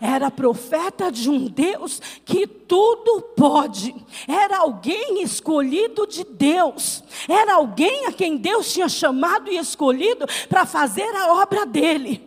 Era 0.00 0.30
profeta 0.30 1.10
de 1.10 1.30
um 1.30 1.46
Deus 1.46 2.00
que 2.24 2.46
tudo 2.46 3.22
pode. 3.36 3.94
Era 4.26 4.58
alguém 4.58 5.22
escolhido 5.22 6.06
de 6.06 6.24
Deus. 6.24 7.02
Era 7.28 7.54
alguém 7.54 8.06
a 8.06 8.12
quem 8.12 8.36
Deus 8.36 8.72
tinha 8.72 8.88
chamado 8.88 9.50
e 9.50 9.56
escolhido 9.56 10.26
para 10.48 10.66
fazer 10.66 11.14
a 11.14 11.34
obra 11.34 11.64
dele. 11.64 12.26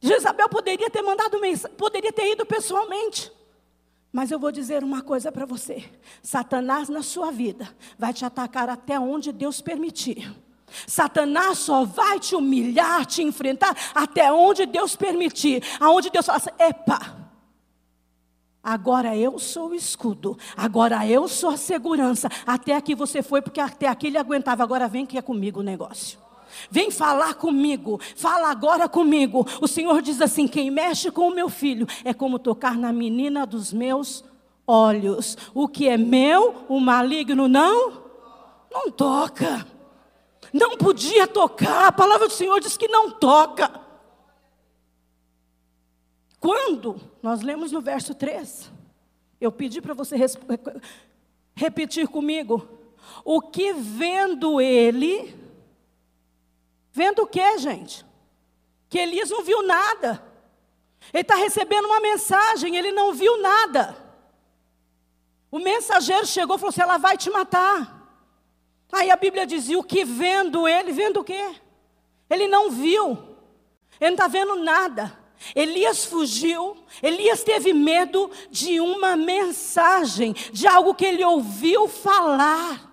Jezabel 0.00 0.48
poderia 0.48 0.90
ter 0.90 1.02
mandado 1.02 1.38
mensagem, 1.40 1.76
poderia 1.76 2.12
ter 2.12 2.32
ido 2.32 2.44
pessoalmente. 2.46 3.30
Mas 4.12 4.30
eu 4.30 4.38
vou 4.38 4.50
dizer 4.50 4.82
uma 4.82 5.02
coisa 5.02 5.30
para 5.30 5.46
você: 5.46 5.84
Satanás 6.22 6.88
na 6.88 7.02
sua 7.02 7.30
vida 7.30 7.74
vai 7.98 8.12
te 8.12 8.24
atacar 8.24 8.68
até 8.68 8.98
onde 8.98 9.32
Deus 9.32 9.60
permitir. 9.60 10.34
Satanás 10.86 11.58
só 11.58 11.84
vai 11.84 12.18
te 12.18 12.34
humilhar, 12.34 13.06
te 13.06 13.22
enfrentar 13.22 13.76
até 13.94 14.32
onde 14.32 14.66
Deus 14.66 14.96
permitir, 14.96 15.62
aonde 15.78 16.10
Deus 16.10 16.26
fala 16.26 16.38
assim, 16.38 16.50
epa. 16.58 17.20
Agora 18.62 19.16
eu 19.16 19.38
sou 19.38 19.70
o 19.70 19.74
escudo, 19.74 20.36
agora 20.54 21.06
eu 21.06 21.26
sou 21.26 21.50
a 21.50 21.56
segurança. 21.56 22.28
Até 22.46 22.76
aqui 22.76 22.94
você 22.94 23.22
foi, 23.22 23.40
porque 23.40 23.60
até 23.60 23.86
aqui 23.86 24.08
ele 24.08 24.18
aguentava, 24.18 24.62
agora 24.62 24.86
vem 24.86 25.06
que 25.06 25.16
é 25.16 25.22
comigo 25.22 25.60
o 25.60 25.62
negócio. 25.62 26.18
Vem 26.70 26.90
falar 26.90 27.34
comigo, 27.34 27.98
fala 28.16 28.50
agora 28.50 28.88
comigo. 28.88 29.46
O 29.60 29.68
Senhor 29.68 30.02
diz 30.02 30.20
assim: 30.20 30.46
quem 30.46 30.70
mexe 30.70 31.10
com 31.10 31.28
o 31.28 31.34
meu 31.34 31.48
filho 31.48 31.86
é 32.04 32.12
como 32.12 32.38
tocar 32.38 32.76
na 32.76 32.92
menina 32.92 33.46
dos 33.46 33.72
meus 33.72 34.24
olhos. 34.66 35.38
O 35.54 35.66
que 35.68 35.88
é 35.88 35.96
meu, 35.96 36.66
o 36.68 36.80
maligno 36.80 37.48
não, 37.48 38.02
não 38.70 38.90
toca. 38.90 39.66
Não 40.52 40.76
podia 40.76 41.26
tocar, 41.26 41.86
a 41.86 41.92
palavra 41.92 42.26
do 42.28 42.34
Senhor 42.34 42.58
diz 42.60 42.76
que 42.76 42.88
não 42.88 43.10
toca. 43.10 43.80
Quando 46.38 47.00
nós 47.22 47.42
lemos 47.42 47.70
no 47.70 47.80
verso 47.80 48.14
3, 48.14 48.70
eu 49.40 49.52
pedi 49.52 49.80
para 49.80 49.94
você 49.94 50.16
repetir 51.54 52.08
comigo. 52.08 52.68
O 53.24 53.40
que 53.40 53.72
vendo 53.72 54.60
ele, 54.60 55.40
Vendo 56.92 57.22
o 57.22 57.26
que, 57.26 57.58
gente? 57.58 58.04
Que 58.88 58.98
Elias 58.98 59.30
não 59.30 59.44
viu 59.44 59.62
nada. 59.62 60.22
Ele 61.12 61.22
está 61.22 61.36
recebendo 61.36 61.86
uma 61.86 62.00
mensagem, 62.00 62.76
ele 62.76 62.92
não 62.92 63.12
viu 63.14 63.40
nada. 63.40 63.96
O 65.50 65.58
mensageiro 65.58 66.26
chegou 66.26 66.56
e 66.56 66.58
falou 66.58 66.70
assim: 66.70 66.82
ela 66.82 66.98
vai 66.98 67.16
te 67.16 67.30
matar. 67.30 67.99
Aí 68.92 69.10
a 69.10 69.16
Bíblia 69.16 69.46
dizia: 69.46 69.78
o 69.78 69.84
que 69.84 70.04
vendo 70.04 70.66
ele, 70.66 70.92
vendo 70.92 71.20
o 71.20 71.24
quê? 71.24 71.54
Ele 72.28 72.46
não 72.46 72.70
viu, 72.70 73.18
ele 74.00 74.10
não 74.10 74.14
está 74.14 74.28
vendo 74.28 74.56
nada. 74.56 75.18
Elias 75.54 76.04
fugiu, 76.04 76.76
Elias 77.02 77.42
teve 77.42 77.72
medo 77.72 78.30
de 78.50 78.78
uma 78.78 79.16
mensagem, 79.16 80.34
de 80.52 80.66
algo 80.66 80.94
que 80.94 81.06
ele 81.06 81.24
ouviu 81.24 81.88
falar. 81.88 82.89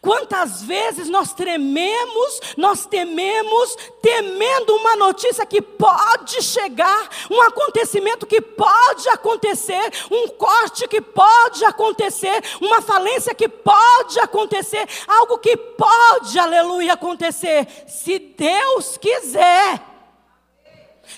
Quantas 0.00 0.62
vezes 0.62 1.08
nós 1.08 1.32
trememos, 1.32 2.40
nós 2.56 2.86
tememos, 2.86 3.76
temendo 4.02 4.74
uma 4.76 4.96
notícia 4.96 5.46
que 5.46 5.60
pode 5.60 6.42
chegar, 6.42 7.08
um 7.30 7.40
acontecimento 7.42 8.26
que 8.26 8.40
pode 8.40 9.08
acontecer, 9.08 9.92
um 10.10 10.28
corte 10.28 10.86
que 10.86 11.00
pode 11.00 11.64
acontecer, 11.64 12.42
uma 12.60 12.82
falência 12.82 13.34
que 13.34 13.48
pode 13.48 14.18
acontecer, 14.20 14.86
algo 15.06 15.38
que 15.38 15.56
pode, 15.56 16.38
aleluia, 16.38 16.94
acontecer, 16.94 17.66
se 17.86 18.18
Deus 18.18 18.96
quiser. 18.96 19.80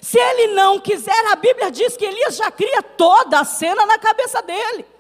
Se 0.01 0.19
Ele 0.19 0.55
não 0.55 0.81
quiser, 0.81 1.27
a 1.27 1.37
Bíblia 1.37 1.71
diz 1.71 1.97
que 1.97 2.05
Elias 2.05 2.37
já 2.37 2.51
cria 2.51 2.83
toda 2.83 3.41
a 3.41 3.45
cena 3.45 3.85
na 3.85 3.99
cabeça 3.99 4.41
dele. 4.41 4.92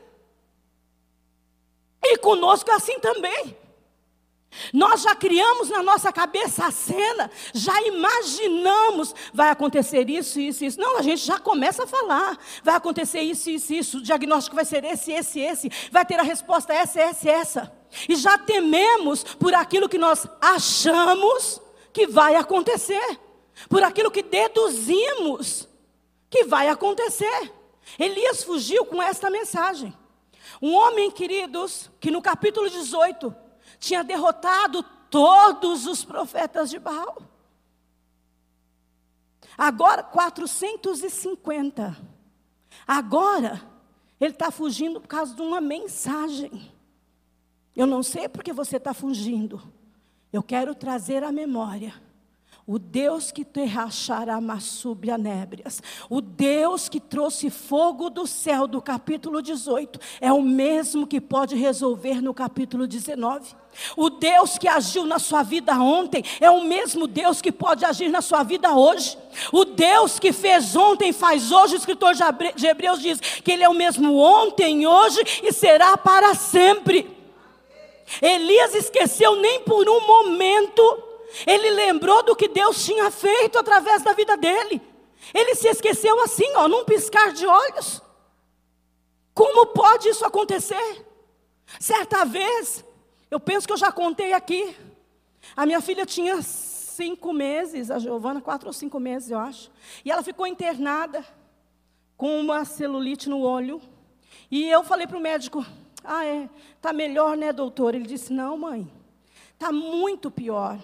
Conosco 2.22 2.70
é 2.70 2.74
assim 2.74 2.98
também. 3.00 3.56
Nós 4.72 5.02
já 5.02 5.14
criamos 5.14 5.70
na 5.70 5.82
nossa 5.82 6.12
cabeça 6.12 6.66
a 6.66 6.70
cena, 6.70 7.30
já 7.54 7.80
imaginamos, 7.82 9.14
vai 9.32 9.48
acontecer 9.48 10.08
isso, 10.10 10.38
isso, 10.38 10.64
isso. 10.64 10.80
Não, 10.80 10.98
a 10.98 11.02
gente 11.02 11.24
já 11.24 11.38
começa 11.38 11.84
a 11.84 11.86
falar, 11.86 12.38
vai 12.62 12.74
acontecer 12.74 13.20
isso, 13.20 13.50
isso, 13.50 13.72
isso. 13.72 13.98
O 13.98 14.02
diagnóstico 14.02 14.56
vai 14.56 14.64
ser 14.64 14.84
esse, 14.84 15.10
esse, 15.12 15.40
esse. 15.40 15.70
Vai 15.90 16.04
ter 16.04 16.18
a 16.18 16.22
resposta 16.22 16.72
essa, 16.72 17.00
essa, 17.00 17.30
essa. 17.30 17.72
E 18.08 18.14
já 18.14 18.38
tememos 18.38 19.24
por 19.24 19.54
aquilo 19.54 19.88
que 19.88 19.98
nós 19.98 20.26
achamos 20.40 21.60
que 21.92 22.06
vai 22.06 22.36
acontecer, 22.36 23.18
por 23.68 23.82
aquilo 23.82 24.10
que 24.10 24.22
deduzimos 24.22 25.68
que 26.30 26.44
vai 26.44 26.68
acontecer. 26.68 27.52
Elias 27.98 28.42
fugiu 28.44 28.84
com 28.84 29.02
esta 29.02 29.28
mensagem. 29.30 29.94
Um 30.62 30.74
homem, 30.74 31.10
queridos, 31.10 31.90
que 31.98 32.08
no 32.08 32.22
capítulo 32.22 32.70
18 32.70 33.34
tinha 33.80 34.04
derrotado 34.04 34.84
todos 35.10 35.86
os 35.86 36.04
profetas 36.04 36.70
de 36.70 36.78
Baal. 36.78 37.20
Agora, 39.58 40.04
450. 40.04 41.96
Agora, 42.86 43.60
ele 44.20 44.32
está 44.32 44.52
fugindo 44.52 45.00
por 45.00 45.08
causa 45.08 45.34
de 45.34 45.42
uma 45.42 45.60
mensagem. 45.60 46.72
Eu 47.74 47.86
não 47.86 48.02
sei 48.02 48.28
porque 48.28 48.52
você 48.52 48.76
está 48.76 48.94
fugindo. 48.94 49.60
Eu 50.32 50.44
quero 50.44 50.76
trazer 50.76 51.24
à 51.24 51.32
memória 51.32 51.92
o 52.66 52.78
Deus 52.78 53.32
que 53.32 53.44
te 53.44 53.64
rachará 53.64 54.38
nébrias, 55.18 55.82
o 56.08 56.20
Deus 56.20 56.88
que 56.88 57.00
trouxe 57.00 57.50
fogo 57.50 58.08
do 58.08 58.26
céu 58.26 58.66
do 58.66 58.80
capítulo 58.80 59.42
18, 59.42 59.98
é 60.20 60.32
o 60.32 60.40
mesmo 60.40 61.06
que 61.06 61.20
pode 61.20 61.56
resolver 61.56 62.22
no 62.22 62.32
capítulo 62.32 62.86
19. 62.86 63.54
O 63.96 64.10
Deus 64.10 64.58
que 64.58 64.68
agiu 64.68 65.04
na 65.06 65.18
sua 65.18 65.42
vida 65.42 65.74
ontem 65.74 66.22
é 66.40 66.50
o 66.50 66.62
mesmo 66.62 67.06
Deus 67.06 67.40
que 67.40 67.50
pode 67.50 67.84
agir 67.84 68.08
na 68.10 68.20
sua 68.20 68.42
vida 68.42 68.74
hoje. 68.76 69.18
O 69.50 69.64
Deus 69.64 70.18
que 70.18 70.32
fez 70.32 70.76
ontem 70.76 71.12
faz 71.12 71.50
hoje. 71.50 71.74
O 71.74 71.78
escritor 71.78 72.14
de 72.54 72.66
Hebreus 72.66 73.00
diz 73.00 73.18
que 73.18 73.50
Ele 73.50 73.64
é 73.64 73.68
o 73.68 73.74
mesmo 73.74 74.16
ontem, 74.16 74.86
hoje 74.86 75.20
e 75.42 75.52
será 75.52 75.96
para 75.96 76.34
sempre. 76.34 77.10
Elias 78.20 78.74
esqueceu 78.74 79.36
nem 79.36 79.62
por 79.62 79.88
um 79.88 80.06
momento 80.06 81.11
ele 81.46 81.70
lembrou 81.70 82.22
do 82.22 82.36
que 82.36 82.48
Deus 82.48 82.84
tinha 82.84 83.10
feito 83.10 83.58
através 83.58 84.02
da 84.02 84.12
vida 84.12 84.36
dele. 84.36 84.80
Ele 85.32 85.54
se 85.54 85.68
esqueceu 85.68 86.20
assim, 86.22 86.50
ó, 86.56 86.68
num 86.68 86.84
piscar 86.84 87.32
de 87.32 87.46
olhos. 87.46 88.02
Como 89.34 89.66
pode 89.66 90.08
isso 90.08 90.24
acontecer? 90.24 91.06
Certa 91.80 92.24
vez, 92.24 92.84
eu 93.30 93.40
penso 93.40 93.66
que 93.66 93.72
eu 93.72 93.78
já 93.78 93.90
contei 93.90 94.32
aqui. 94.32 94.76
A 95.56 95.64
minha 95.64 95.80
filha 95.80 96.04
tinha 96.04 96.42
cinco 96.42 97.32
meses, 97.32 97.90
a 97.90 97.98
Giovana, 97.98 98.40
quatro 98.40 98.68
ou 98.68 98.72
cinco 98.72 99.00
meses, 99.00 99.30
eu 99.30 99.38
acho. 99.38 99.70
E 100.04 100.10
ela 100.10 100.22
ficou 100.22 100.46
internada. 100.46 101.24
com 102.16 102.40
uma 102.40 102.64
celulite 102.64 103.28
no 103.28 103.40
olho. 103.40 103.80
E 104.48 104.68
eu 104.68 104.84
falei 104.84 105.08
para 105.08 105.18
o 105.18 105.20
médico: 105.20 105.66
Ah, 106.04 106.24
é, 106.24 106.48
tá 106.80 106.92
melhor, 106.92 107.36
né, 107.36 107.52
doutor? 107.52 107.94
Ele 107.94 108.06
disse: 108.06 108.32
Não, 108.32 108.56
mãe, 108.56 108.88
tá 109.58 109.72
muito 109.72 110.30
pior. 110.30 110.78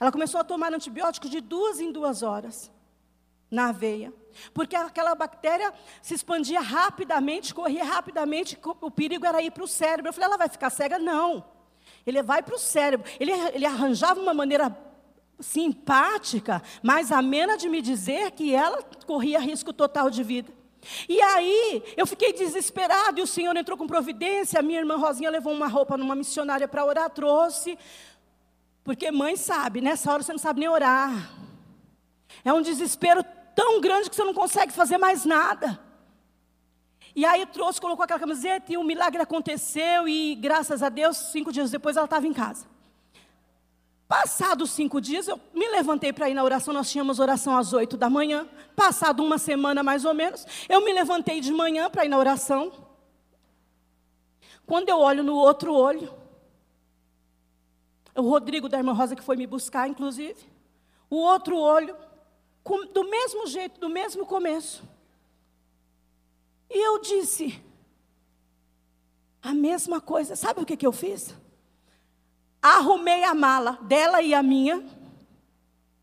Ela 0.00 0.12
começou 0.12 0.40
a 0.40 0.44
tomar 0.44 0.72
antibiótico 0.72 1.28
de 1.28 1.40
duas 1.40 1.80
em 1.80 1.90
duas 1.90 2.22
horas 2.22 2.70
na 3.50 3.72
veia, 3.72 4.12
porque 4.52 4.76
aquela 4.76 5.14
bactéria 5.14 5.72
se 6.02 6.14
expandia 6.14 6.60
rapidamente, 6.60 7.54
corria 7.54 7.84
rapidamente, 7.84 8.58
o 8.80 8.90
perigo 8.90 9.26
era 9.26 9.42
ir 9.42 9.50
para 9.50 9.64
o 9.64 9.68
cérebro. 9.68 10.08
Eu 10.08 10.12
falei: 10.12 10.26
Ela 10.28 10.36
vai 10.36 10.48
ficar 10.48 10.70
cega? 10.70 10.98
Não. 10.98 11.44
Ele 12.06 12.22
vai 12.22 12.42
para 12.42 12.54
o 12.54 12.58
cérebro. 12.58 13.10
Ele, 13.18 13.32
ele 13.32 13.66
arranjava 13.66 14.20
uma 14.20 14.34
maneira 14.34 14.76
simpática, 15.40 16.62
mas 16.82 17.12
amena 17.12 17.56
de 17.56 17.68
me 17.68 17.80
dizer 17.80 18.30
que 18.32 18.54
ela 18.54 18.82
corria 19.06 19.38
risco 19.38 19.72
total 19.72 20.10
de 20.10 20.22
vida. 20.22 20.52
E 21.08 21.20
aí, 21.20 21.82
eu 21.96 22.06
fiquei 22.06 22.32
desesperado, 22.32 23.18
e 23.18 23.22
o 23.22 23.26
Senhor 23.26 23.56
entrou 23.56 23.76
com 23.76 23.86
providência. 23.86 24.60
A 24.60 24.62
minha 24.62 24.78
irmã 24.78 24.96
Rosinha 24.96 25.30
levou 25.30 25.52
uma 25.52 25.66
roupa 25.66 25.96
numa 25.96 26.14
missionária 26.14 26.68
para 26.68 26.84
orar, 26.84 27.10
trouxe. 27.10 27.78
Porque 28.88 29.10
mãe 29.10 29.36
sabe, 29.36 29.82
nessa 29.82 30.10
hora 30.10 30.22
você 30.22 30.32
não 30.32 30.38
sabe 30.38 30.60
nem 30.60 30.68
orar. 30.70 31.30
É 32.42 32.50
um 32.54 32.62
desespero 32.62 33.22
tão 33.54 33.82
grande 33.82 34.08
que 34.08 34.16
você 34.16 34.24
não 34.24 34.32
consegue 34.32 34.72
fazer 34.72 34.96
mais 34.96 35.26
nada. 35.26 35.78
E 37.14 37.22
aí 37.22 37.44
trouxe, 37.44 37.78
colocou 37.82 38.02
aquela 38.02 38.18
camiseta 38.18 38.72
e 38.72 38.78
um 38.78 38.82
milagre 38.82 39.20
aconteceu. 39.20 40.08
E 40.08 40.34
graças 40.36 40.82
a 40.82 40.88
Deus, 40.88 41.18
cinco 41.18 41.52
dias 41.52 41.70
depois 41.70 41.98
ela 41.98 42.06
estava 42.06 42.26
em 42.26 42.32
casa. 42.32 42.64
Passados 44.08 44.70
cinco 44.70 45.02
dias, 45.02 45.28
eu 45.28 45.38
me 45.52 45.68
levantei 45.68 46.10
para 46.10 46.30
ir 46.30 46.32
na 46.32 46.42
oração. 46.42 46.72
Nós 46.72 46.90
tínhamos 46.90 47.18
oração 47.18 47.58
às 47.58 47.74
oito 47.74 47.94
da 47.94 48.08
manhã. 48.08 48.48
Passado 48.74 49.22
uma 49.22 49.36
semana 49.36 49.82
mais 49.82 50.06
ou 50.06 50.14
menos, 50.14 50.46
eu 50.66 50.82
me 50.82 50.94
levantei 50.94 51.42
de 51.42 51.52
manhã 51.52 51.90
para 51.90 52.06
ir 52.06 52.08
na 52.08 52.16
oração. 52.16 52.72
Quando 54.64 54.88
eu 54.88 54.98
olho 54.98 55.22
no 55.22 55.34
outro 55.34 55.74
olho, 55.74 56.10
o 58.18 58.22
Rodrigo 58.22 58.68
da 58.68 58.78
irmã 58.78 58.92
Rosa 58.92 59.16
que 59.16 59.22
foi 59.22 59.36
me 59.36 59.46
buscar, 59.46 59.88
inclusive, 59.88 60.38
o 61.08 61.16
outro 61.16 61.56
olho, 61.56 61.96
com, 62.62 62.86
do 62.86 63.04
mesmo 63.04 63.46
jeito, 63.46 63.80
do 63.80 63.88
mesmo 63.88 64.26
começo. 64.26 64.82
E 66.70 66.86
eu 66.86 67.00
disse, 67.00 67.62
a 69.42 69.54
mesma 69.54 70.00
coisa. 70.00 70.36
Sabe 70.36 70.60
o 70.60 70.66
que, 70.66 70.76
que 70.76 70.86
eu 70.86 70.92
fiz? 70.92 71.34
arrumei 72.60 73.24
a 73.24 73.34
mala 73.34 73.78
dela 73.82 74.20
e 74.20 74.34
a 74.34 74.42
minha 74.42 74.84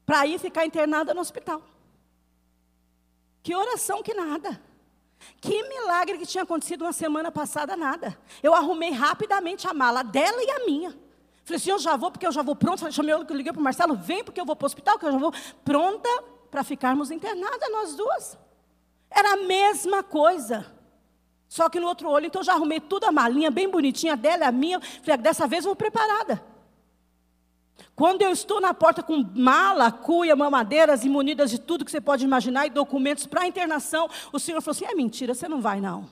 para 0.06 0.26
ir 0.26 0.40
ficar 0.40 0.66
internada 0.66 1.14
no 1.14 1.22
hospital. 1.22 1.62
Que 3.42 3.56
oração 3.56 4.02
que 4.02 4.14
nada. 4.14 4.62
Que 5.42 5.64
milagre 5.64 6.18
que 6.18 6.26
tinha 6.26 6.44
acontecido 6.44 6.84
uma 6.84 6.94
semana 6.94 7.32
passada, 7.32 7.76
nada. 7.76 8.18
Eu 8.42 8.54
arrumei 8.54 8.92
rapidamente 8.92 9.68
a 9.68 9.74
mala 9.74 10.04
dela 10.04 10.44
e 10.44 10.52
a 10.52 10.66
minha. 10.66 11.05
Falei 11.46 11.58
assim, 11.58 11.70
eu 11.70 11.78
já 11.78 11.96
vou, 11.96 12.10
porque 12.10 12.26
eu 12.26 12.32
já 12.32 12.42
vou 12.42 12.56
pronto. 12.56 12.92
Chamei, 12.92 13.14
eu 13.14 13.22
liguei 13.30 13.54
para 13.54 13.60
o 13.60 13.64
Marcelo, 13.64 13.96
vem, 13.96 14.24
porque 14.24 14.42
eu 14.42 14.46
vou 14.46 14.56
para 14.56 14.66
o 14.66 14.68
hospital, 14.68 14.98
que 14.98 15.06
eu 15.06 15.12
já 15.12 15.18
vou 15.20 15.32
pronta 15.64 16.10
para 16.50 16.64
ficarmos 16.64 17.12
internadas, 17.12 17.72
nós 17.72 17.96
duas. 17.96 18.38
Era 19.12 19.34
a 19.34 19.38
mesma 19.38 20.02
coisa. 20.02 20.66
Só 21.48 21.70
que 21.70 21.80
no 21.80 21.88
outro 21.88 22.10
olho, 22.10 22.26
então 22.26 22.44
já 22.44 22.54
arrumei 22.54 22.80
tudo 22.80 23.06
a 23.06 23.12
malinha 23.12 23.52
bem 23.52 23.70
bonitinha 23.70 24.18
dela, 24.18 24.48
a 24.48 24.52
minha. 24.52 24.82
Falei, 24.82 25.18
dessa 25.18 25.46
vez 25.46 25.66
eu 25.66 25.70
vou 25.70 25.76
preparada. 25.76 26.44
Quando 27.96 28.24
eu 28.24 28.32
estou 28.32 28.60
na 28.60 28.74
porta 28.74 29.04
com 29.04 29.24
mala, 29.36 29.92
cuia, 29.92 30.36
mamadeiras 30.36 31.06
e 31.06 31.10
munidas 31.10 31.52
de 31.52 31.60
tudo 31.60 31.86
que 31.86 31.92
você 31.92 32.02
pode 32.02 32.26
imaginar 32.26 32.66
e 32.66 32.72
documentos 32.72 33.28
para 33.28 33.46
internação, 33.46 34.10
o 34.34 34.40
Senhor 34.40 34.62
falou 34.62 34.76
assim: 34.76 34.86
é 34.86 34.96
mentira, 34.96 35.36
você 35.36 35.48
não 35.48 35.62
vai 35.62 35.80
não. 35.80 36.10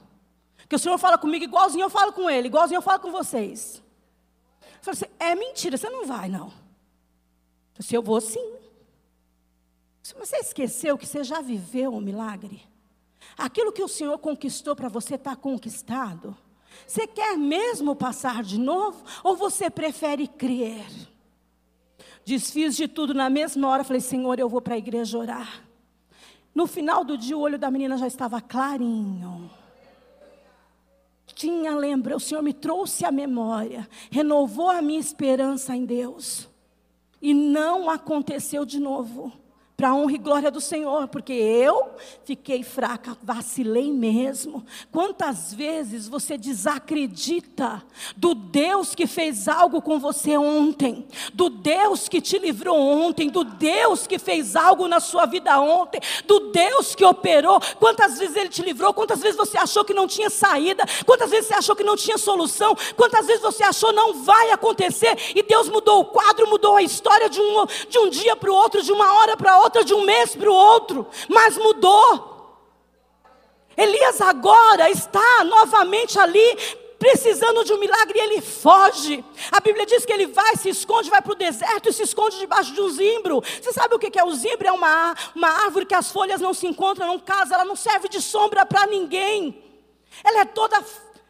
Porque 0.57 0.75
o 0.75 0.79
Senhor 0.79 0.97
fala 0.99 1.17
comigo 1.17 1.43
igualzinho 1.43 1.83
eu 1.83 1.89
falo 1.89 2.13
com 2.13 2.29
ele, 2.29 2.47
igualzinho 2.47 2.77
eu 2.77 2.81
falo 2.83 2.99
com 2.99 3.11
vocês. 3.11 3.82
Eu 4.85 4.93
falei 4.93 4.99
assim: 5.01 5.15
é 5.19 5.35
mentira, 5.35 5.77
você 5.77 5.89
não 5.89 6.05
vai 6.05 6.27
não. 6.27 6.47
Eu 6.47 7.79
disse: 7.79 7.95
eu 7.95 8.03
vou 8.03 8.19
sim. 8.19 8.55
Se 10.01 10.13
você 10.15 10.37
esqueceu 10.37 10.97
que 10.97 11.05
você 11.05 11.23
já 11.23 11.39
viveu 11.39 11.93
um 11.93 12.01
milagre, 12.01 12.61
aquilo 13.37 13.71
que 13.71 13.81
o 13.81 13.87
Senhor 13.87 14.17
conquistou 14.19 14.75
para 14.75 14.89
você 14.89 15.15
está 15.15 15.35
conquistado. 15.35 16.35
Você 16.85 17.07
quer 17.07 17.37
mesmo 17.37 17.95
passar 17.95 18.43
de 18.43 18.59
novo 18.59 19.03
ou 19.23 19.37
você 19.37 19.69
prefere 19.69 20.27
crer? 20.27 20.85
Desfiz 22.25 22.75
de 22.75 22.87
tudo 22.87 23.13
na 23.13 23.29
mesma 23.29 23.69
hora, 23.69 23.83
falei, 23.83 24.01
Senhor, 24.01 24.39
eu 24.39 24.49
vou 24.49 24.61
para 24.61 24.75
a 24.75 24.77
igreja 24.77 25.17
orar. 25.17 25.63
No 26.53 26.67
final 26.67 27.03
do 27.03 27.17
dia, 27.17 27.37
o 27.37 27.41
olho 27.41 27.57
da 27.57 27.71
menina 27.71 27.97
já 27.97 28.07
estava 28.07 28.41
clarinho. 28.41 29.49
Tinha 31.43 31.75
lembra, 31.75 32.15
o 32.15 32.21
Senhor 32.21 32.41
me 32.41 32.53
trouxe 32.53 33.03
a 33.03 33.11
memória, 33.11 33.85
renovou 34.09 34.69
a 34.69 34.81
minha 34.81 34.97
esperança 34.97 35.75
em 35.75 35.83
Deus. 35.83 36.47
E 37.21 37.33
não 37.33 37.89
aconteceu 37.89 38.63
de 38.63 38.79
novo 38.79 39.29
para 39.75 39.89
a 39.89 39.95
honra 39.95 40.13
e 40.13 40.17
glória 40.19 40.51
do 40.51 40.61
Senhor, 40.61 41.07
porque 41.07 41.33
eu 41.33 41.95
fiquei 42.23 42.63
fraca, 42.63 43.17
vacilei 43.23 43.91
mesmo. 43.91 44.63
Quantas 44.91 45.53
vezes 45.53 46.07
você 46.07 46.37
desacredita 46.37 47.83
do 48.15 48.35
Deus 48.35 48.93
que 48.93 49.07
fez 49.07 49.47
algo 49.47 49.81
com 49.81 49.99
você 49.99 50.37
ontem, 50.37 51.07
do 51.33 51.49
Deus 51.49 52.07
que 52.07 52.21
te 52.21 52.37
livrou 52.37 52.79
ontem, 52.79 53.29
do 53.29 53.43
Deus 53.43 54.05
que 54.05 54.19
fez 54.19 54.55
algo 54.55 54.87
na 54.87 54.99
sua 54.99 55.25
vida 55.25 55.59
ontem, 55.59 55.99
do 56.25 56.51
Deus 56.51 56.93
que 56.93 57.03
operou? 57.03 57.59
Quantas 57.79 58.19
vezes 58.19 58.35
ele 58.35 58.49
te 58.49 58.61
livrou? 58.61 58.93
Quantas 58.93 59.21
vezes 59.21 59.35
você 59.35 59.57
achou 59.57 59.83
que 59.83 59.93
não 59.93 60.07
tinha 60.07 60.29
saída? 60.29 60.85
Quantas 61.03 61.31
vezes 61.31 61.47
você 61.47 61.55
achou 61.55 61.75
que 61.75 61.83
não 61.83 61.97
tinha 61.97 62.17
solução? 62.19 62.75
Quantas 62.95 63.25
vezes 63.25 63.41
você 63.41 63.63
achou 63.63 63.91
não 63.91 64.23
vai 64.23 64.51
acontecer? 64.51 65.17
E 65.35 65.41
Deus 65.41 65.67
mudou 65.67 66.01
o 66.01 66.05
quadro, 66.05 66.47
mudou 66.47 66.75
a 66.75 66.83
história 66.83 67.27
de 67.27 67.41
um, 67.41 67.65
de 67.89 67.97
um 67.97 68.09
dia 68.09 68.35
para 68.35 68.51
o 68.51 68.55
outro, 68.55 68.83
de 68.83 68.91
uma 68.91 69.13
hora 69.15 69.35
para 69.35 69.57
outra 69.57 69.62
outra 69.63 69.83
de 69.83 69.93
um 69.93 70.03
mês 70.03 70.35
para 70.35 70.49
o 70.49 70.53
outro, 70.53 71.07
mas 71.29 71.57
mudou. 71.57 72.31
Elias 73.75 74.21
agora 74.21 74.89
está 74.89 75.43
novamente 75.43 76.19
ali, 76.19 76.57
precisando 76.99 77.63
de 77.63 77.73
um 77.73 77.79
milagre, 77.79 78.19
e 78.19 78.21
ele 78.21 78.41
foge. 78.41 79.25
A 79.51 79.59
Bíblia 79.59 79.85
diz 79.85 80.05
que 80.05 80.13
ele 80.13 80.27
vai, 80.27 80.55
se 80.55 80.69
esconde, 80.69 81.09
vai 81.09 81.21
para 81.21 81.31
o 81.31 81.35
deserto 81.35 81.89
e 81.89 81.93
se 81.93 82.03
esconde 82.03 82.37
debaixo 82.37 82.73
de 82.73 82.81
um 82.81 82.89
zimbro. 82.89 83.41
Você 83.41 83.73
sabe 83.73 83.95
o 83.95 83.99
que 83.99 84.17
é 84.17 84.23
o 84.23 84.31
zimbro? 84.33 84.67
É 84.67 84.71
uma, 84.71 85.15
uma 85.35 85.49
árvore 85.49 85.85
que 85.85 85.95
as 85.95 86.11
folhas 86.11 86.39
não 86.39 86.53
se 86.53 86.67
encontram, 86.67 87.07
não 87.07 87.19
casa, 87.19 87.55
ela 87.55 87.65
não 87.65 87.75
serve 87.75 88.07
de 88.07 88.21
sombra 88.21 88.65
para 88.65 88.85
ninguém. 88.85 89.63
Ela 90.23 90.41
é 90.41 90.45
toda 90.45 90.83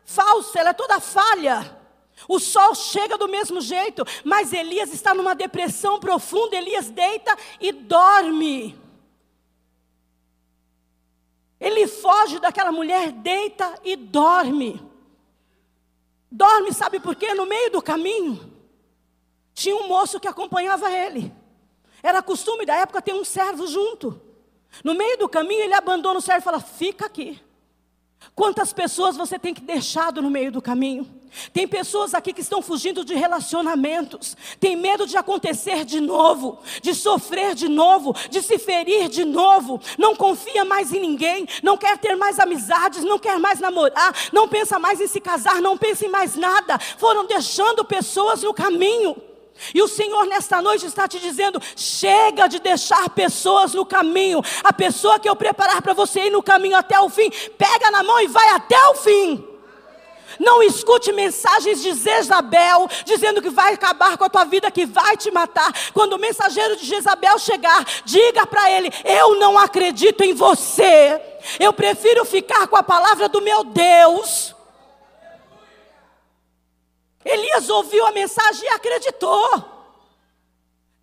falsa, 0.06 0.60
ela 0.60 0.72
é 0.72 0.74
toda 0.74 1.00
falha. 1.00 1.83
O 2.28 2.40
sol 2.40 2.74
chega 2.76 3.18
do 3.18 3.28
mesmo 3.28 3.62
jeito, 3.62 4.04
mas 4.24 4.54
Elias 4.54 4.94
está 4.94 5.14
numa 5.14 5.36
depressão 5.36 6.00
profunda. 6.00 6.56
Elias 6.56 6.90
deita 6.90 7.38
e 7.60 7.72
dorme. 7.72 8.80
Ele 11.60 11.88
foge 11.88 12.40
daquela 12.40 12.72
mulher, 12.72 13.12
deita 13.12 13.80
e 13.84 13.96
dorme. 13.96 14.82
Dorme, 16.30 16.74
sabe 16.74 17.00
por 17.00 17.16
quê? 17.16 17.34
No 17.34 17.46
meio 17.46 17.72
do 17.72 17.82
caminho, 17.82 18.52
tinha 19.54 19.76
um 19.76 19.88
moço 19.88 20.20
que 20.20 20.28
acompanhava 20.28 20.92
ele. 20.92 21.32
Era 22.02 22.22
costume 22.22 22.66
da 22.66 22.76
época 22.76 23.02
ter 23.02 23.14
um 23.14 23.24
servo 23.24 23.66
junto. 23.68 24.20
No 24.84 24.94
meio 24.94 25.18
do 25.18 25.30
caminho, 25.30 25.62
ele 25.62 25.74
abandona 25.74 26.20
o 26.20 26.22
servo 26.22 26.42
e 26.42 26.44
fala: 26.44 26.60
Fica 26.60 27.06
aqui. 27.06 27.42
Quantas 28.36 28.74
pessoas 28.74 29.16
você 29.16 29.38
tem 29.38 29.54
que 29.54 29.62
deixado 29.62 30.22
no 30.22 30.30
meio 30.30 30.52
do 30.52 30.62
caminho? 30.62 31.08
Tem 31.52 31.68
pessoas 31.68 32.14
aqui 32.14 32.34
que 32.34 32.42
estão 32.42 32.62
fugindo 32.62 33.04
de 33.04 33.14
relacionamentos, 33.16 34.36
tem 34.60 34.76
medo 34.76 35.06
de 35.06 35.18
acontecer 35.18 35.86
de 35.86 36.00
novo, 36.00 36.60
de 36.82 36.94
sofrer 36.94 37.56
de 37.56 37.68
novo, 37.68 38.16
de 38.30 38.42
se 38.42 38.58
ferir 38.58 39.10
de 39.10 39.26
novo, 39.26 39.80
não 39.98 40.16
confia 40.16 40.64
mais 40.64 40.94
em 40.94 41.00
ninguém, 41.00 41.48
não 41.62 41.78
quer 41.78 41.98
ter 41.98 42.16
mais 42.16 42.40
amizades, 42.40 43.04
não 43.04 43.20
quer 43.20 43.40
mais 43.40 43.60
namorar, 43.60 44.14
não 44.32 44.48
pensa 44.48 44.80
mais 44.80 45.00
em 45.02 45.08
se 45.08 45.20
casar, 45.20 45.62
não 45.62 45.78
pensa 45.78 46.06
em 46.06 46.10
mais 46.10 46.36
nada, 46.36 46.78
foram 46.98 47.26
deixando 47.26 47.84
pessoas 47.84 48.44
no 48.44 48.54
caminho. 48.54 49.16
E 49.74 49.82
o 49.82 49.88
Senhor 49.88 50.26
nesta 50.26 50.62
noite 50.62 50.86
está 50.86 51.08
te 51.08 51.20
dizendo: 51.20 51.62
chega 51.76 52.48
de 52.48 52.60
deixar 52.60 53.08
pessoas 53.10 53.74
no 53.74 53.86
caminho. 53.86 54.42
A 54.64 54.74
pessoa 54.74 55.20
que 55.20 55.30
eu 55.30 55.36
preparar 55.36 55.82
para 55.82 55.94
você 55.94 56.26
ir 56.26 56.32
no 56.32 56.42
caminho 56.42 56.76
até 56.76 57.00
o 57.00 57.08
fim, 57.08 57.30
pega 57.58 57.92
na 57.92 58.02
mão 58.02 58.20
e 58.20 58.28
vai 58.28 58.50
até 58.50 58.78
o 58.90 58.96
fim. 58.96 59.53
Não 60.40 60.62
escute 60.64 61.12
mensagens 61.12 61.82
de 61.82 61.94
Jezabel 61.94 62.88
dizendo 63.06 63.42
que 63.42 63.50
vai 63.50 63.74
acabar 63.74 64.18
com 64.18 64.26
a 64.26 64.30
tua 64.30 64.46
vida, 64.46 64.72
que 64.72 64.86
vai 64.86 65.18
te 65.18 65.32
matar. 65.32 65.72
Quando 65.94 66.14
o 66.14 66.20
mensageiro 66.20 66.76
de 66.76 66.86
Jezabel 66.86 67.38
chegar, 67.40 67.86
diga 68.06 68.46
para 68.46 68.72
ele: 68.72 68.92
Eu 69.04 69.36
não 69.40 69.58
acredito 69.58 70.24
em 70.24 70.34
você. 70.34 71.22
Eu 71.60 71.74
prefiro 71.74 72.26
ficar 72.26 72.68
com 72.68 72.76
a 72.76 72.84
palavra 72.84 73.28
do 73.28 73.42
meu 73.42 73.64
Deus. 73.64 74.56
Elias 77.26 77.70
ouviu 77.70 78.06
a 78.06 78.12
mensagem 78.12 78.66
e 78.66 78.70
acreditou. 78.70 79.73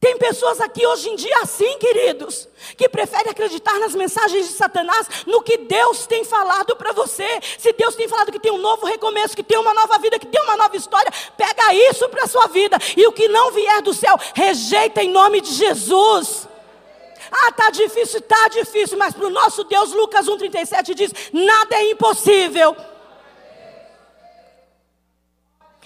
Tem 0.00 0.16
pessoas 0.16 0.58
aqui 0.62 0.86
hoje 0.86 1.10
em 1.10 1.14
dia 1.14 1.40
assim, 1.42 1.76
queridos, 1.78 2.48
que 2.74 2.88
preferem 2.88 3.30
acreditar 3.30 3.78
nas 3.78 3.94
mensagens 3.94 4.48
de 4.48 4.54
Satanás, 4.54 5.06
no 5.26 5.42
que 5.42 5.58
Deus 5.58 6.06
tem 6.06 6.24
falado 6.24 6.74
para 6.74 6.90
você. 6.92 7.38
Se 7.58 7.70
Deus 7.74 7.94
tem 7.94 8.08
falado 8.08 8.32
que 8.32 8.40
tem 8.40 8.50
um 8.50 8.56
novo 8.56 8.86
recomeço, 8.86 9.36
que 9.36 9.42
tem 9.42 9.58
uma 9.58 9.74
nova 9.74 9.98
vida, 9.98 10.18
que 10.18 10.26
tem 10.26 10.40
uma 10.40 10.56
nova 10.56 10.74
história, 10.74 11.12
pega 11.36 11.74
isso 11.74 12.08
para 12.08 12.24
a 12.24 12.26
sua 12.26 12.46
vida. 12.46 12.78
E 12.96 13.06
o 13.06 13.12
que 13.12 13.28
não 13.28 13.52
vier 13.52 13.82
do 13.82 13.92
céu, 13.92 14.18
rejeita 14.34 15.02
em 15.02 15.10
nome 15.10 15.42
de 15.42 15.52
Jesus. 15.52 16.48
Ah, 17.30 17.52
tá 17.52 17.68
difícil, 17.68 18.22
tá 18.22 18.48
difícil, 18.48 18.96
mas 18.96 19.12
para 19.12 19.26
o 19.26 19.30
nosso 19.30 19.64
Deus, 19.64 19.92
Lucas 19.92 20.26
1,37 20.26 20.94
diz: 20.94 21.12
nada 21.30 21.76
é 21.76 21.90
impossível. 21.90 22.74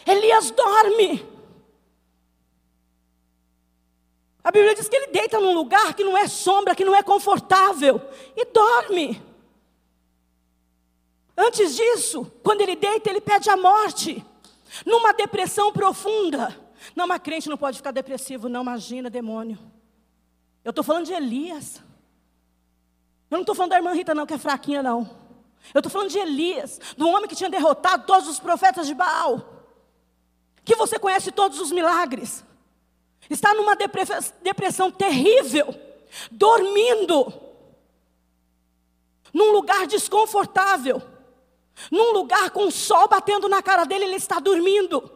Elias 0.07 0.53
dorme. 0.53 1.34
A 4.45 4.51
Bíblia 4.51 4.75
diz 4.75 4.87
que 4.87 4.95
ele 4.95 5.07
deita 5.07 5.41
num 5.41 5.55
lugar 5.55 5.95
que 5.95 6.05
não 6.05 6.19
é 6.19 6.29
sombra, 6.29 6.75
que 6.75 6.85
não 6.85 6.95
é 6.95 7.03
confortável, 7.03 7.99
e 8.37 8.45
dorme. 8.45 9.23
Antes 11.35 11.75
disso, 11.75 12.31
quando 12.43 12.61
ele 12.61 12.77
deita, 12.77 13.09
ele 13.09 13.23
pede 13.23 13.49
a 13.49 13.57
morte, 13.57 14.23
numa 14.85 15.15
depressão 15.15 15.73
profunda. 15.73 16.55
Não, 16.95 17.07
mas 17.07 17.23
crente 17.23 17.49
não 17.49 17.57
pode 17.57 17.79
ficar 17.79 17.91
depressivo, 17.91 18.47
não, 18.47 18.61
imagina, 18.61 19.09
demônio. 19.09 19.59
Eu 20.63 20.71
estou 20.71 20.85
falando 20.85 21.07
de 21.07 21.15
Elias. 21.15 21.83
Eu 23.31 23.39
não 23.39 23.41
estou 23.41 23.55
falando 23.55 23.71
da 23.71 23.77
irmã 23.77 23.95
Rita, 23.95 24.15
não, 24.15 24.27
que 24.27 24.35
é 24.35 24.39
fraquinha, 24.39 24.83
não. 24.83 25.09
Eu 25.73 25.79
estou 25.79 25.91
falando 25.91 26.11
de 26.11 26.19
Elias, 26.19 26.79
do 26.99 27.09
homem 27.09 27.27
que 27.27 27.35
tinha 27.35 27.49
derrotado 27.49 28.05
todos 28.07 28.29
os 28.29 28.39
profetas 28.39 28.87
de 28.87 28.95
Baal, 28.95 29.65
que 30.63 30.77
você 30.77 30.99
conhece 30.99 31.33
todos 31.33 31.59
os 31.59 31.73
milagres. 31.73 32.45
Está 33.29 33.55
numa 33.55 33.75
depressão 33.77 34.91
terrível, 34.91 35.75
dormindo, 36.31 37.33
num 39.33 39.51
lugar 39.53 39.87
desconfortável, 39.87 41.03
num 41.91 42.13
lugar 42.13 42.51
com 42.51 42.67
o 42.67 42.71
sol 42.71 43.09
batendo 43.09 43.49
na 43.49 43.63
cara 43.63 43.85
dele, 43.85 44.05
ele 44.05 44.17
está 44.17 44.39
dormindo. 44.39 45.11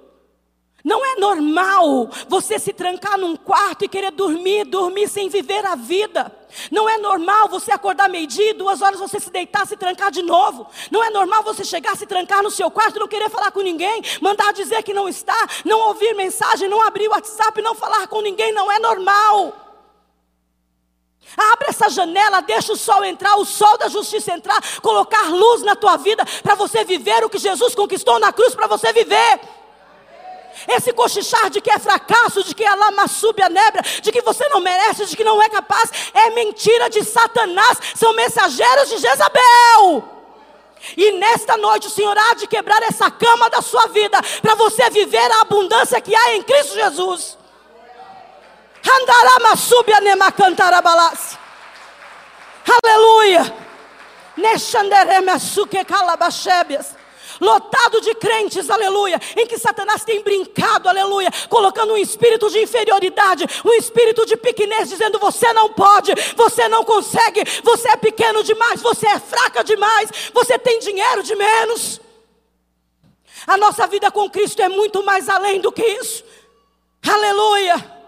Não 0.89 1.05
é 1.05 1.17
normal 1.17 2.09
você 2.29 2.59
se 2.59 2.73
trancar 2.73 3.19
num 3.19 3.37
quarto 3.37 3.85
e 3.85 3.89
querer 3.89 4.11
dormir, 4.11 4.65
dormir 4.65 5.07
sem 5.07 5.29
viver 5.29 5.63
a 5.67 5.75
vida. 5.75 6.35
Não 6.71 6.89
é 6.89 6.97
normal 6.97 7.47
você 7.47 7.71
acordar 7.71 8.09
meio-dia, 8.09 8.55
duas 8.55 8.81
horas 8.81 8.99
você 8.99 9.21
se 9.21 9.31
deitar, 9.31 9.67
se 9.67 9.77
trancar 9.77 10.11
de 10.11 10.23
novo. 10.23 10.67
Não 10.91 11.05
é 11.05 11.11
normal 11.11 11.43
você 11.43 11.63
chegar, 11.63 11.95
se 11.95 12.07
trancar 12.07 12.43
no 12.43 12.51
seu 12.51 12.71
quarto, 12.71 12.99
não 12.99 13.07
querer 13.07 13.29
falar 13.29 13.51
com 13.51 13.61
ninguém, 13.61 14.03
mandar 14.23 14.51
dizer 14.55 14.83
que 14.83 14.95
não 14.95 15.07
está, 15.07 15.37
não 15.63 15.79
ouvir 15.89 16.15
mensagem, 16.15 16.71
não 16.71 16.81
abrir 16.81 17.07
o 17.07 17.11
WhatsApp, 17.11 17.61
não 17.61 17.75
falar 17.75 18.09
com 18.09 18.23
ninguém. 18.23 18.51
Não 18.53 18.73
é 18.73 18.79
normal. 18.79 19.53
Abre 21.37 21.69
essa 21.69 21.91
janela, 21.91 22.41
deixa 22.41 22.73
o 22.73 22.77
sol 22.77 23.05
entrar, 23.05 23.37
o 23.37 23.45
sol 23.45 23.77
da 23.77 23.89
justiça 23.89 24.33
entrar, 24.33 24.59
colocar 24.81 25.29
luz 25.29 25.61
na 25.61 25.77
tua 25.77 25.99
vida 25.99 26.25
para 26.43 26.55
você 26.55 26.83
viver 26.83 27.23
o 27.27 27.29
que 27.29 27.37
Jesus 27.37 27.75
conquistou 27.75 28.19
na 28.19 28.33
cruz 28.33 28.55
para 28.55 28.67
você 28.67 28.91
viver. 28.91 29.59
Esse 30.67 30.93
cochichar 30.93 31.51
de 31.51 31.61
que 31.61 31.71
é 31.71 31.79
fracasso, 31.79 32.43
de 32.43 32.55
que 32.55 32.65
é 32.65 32.75
lamassúbia 32.75 33.49
nebra, 33.49 33.83
de 34.03 34.11
que 34.11 34.23
você 34.23 34.49
não 34.49 34.61
merece, 34.61 35.07
de 35.07 35.17
que 35.17 35.25
não 35.25 35.41
é 35.41 35.49
capaz, 35.49 35.91
é 36.13 36.31
mentira 36.31 36.91
de 36.91 37.05
Satanás, 37.05 37.79
são 37.95 38.13
mensageiros 38.15 38.89
de 38.89 38.99
Jezabel. 38.99 40.17
E 40.97 41.13
nesta 41.13 41.57
noite 41.57 41.87
o 41.87 41.91
Senhor 41.91 42.17
há 42.17 42.35
de 42.35 42.47
quebrar 42.47 42.83
essa 42.83 43.11
cama 43.11 43.51
da 43.51 43.61
sua 43.63 43.87
vida, 43.89 44.21
para 44.41 44.55
você 44.55 44.89
viver 44.91 45.31
a 45.33 45.43
abundância 45.43 46.01
que 46.01 46.15
há 46.15 46.35
em 46.35 46.43
Cristo 46.43 46.75
Jesus. 46.75 47.39
Aleluia. 52.85 53.55
Suke 55.41 55.85
calabashebias 55.85 56.98
lotado 57.41 58.01
de 58.01 58.15
crentes, 58.15 58.71
aleluia, 58.71 59.21
em 59.37 59.47
que 59.47 59.59
Satanás 59.59 60.05
tem 60.05 60.23
brincado, 60.23 60.89
aleluia, 60.89 61.31
colocando 61.49 61.93
um 61.93 61.97
espírito 61.97 62.51
de 62.51 62.63
inferioridade, 62.63 63.45
um 63.65 63.73
espírito 63.75 64.27
de 64.27 64.37
pequenez, 64.37 64.89
dizendo: 64.89 65.19
você 65.19 65.53
não 65.53 65.73
pode, 65.73 66.13
você 66.37 66.69
não 66.69 66.85
consegue, 66.85 67.43
você 67.63 67.89
é 67.91 67.97
pequeno 67.97 68.43
demais, 68.43 68.81
você 68.83 69.07
é 69.07 69.19
fraca 69.19 69.63
demais, 69.63 70.11
você 70.33 70.59
tem 70.59 70.79
dinheiro 70.79 71.23
de 71.23 71.35
menos. 71.35 72.01
A 73.47 73.57
nossa 73.57 73.87
vida 73.87 74.11
com 74.11 74.29
Cristo 74.29 74.61
é 74.61 74.69
muito 74.69 75.03
mais 75.05 75.29
além 75.29 75.61
do 75.61 75.73
que 75.73 75.85
isso, 75.85 76.25
aleluia. 77.07 77.99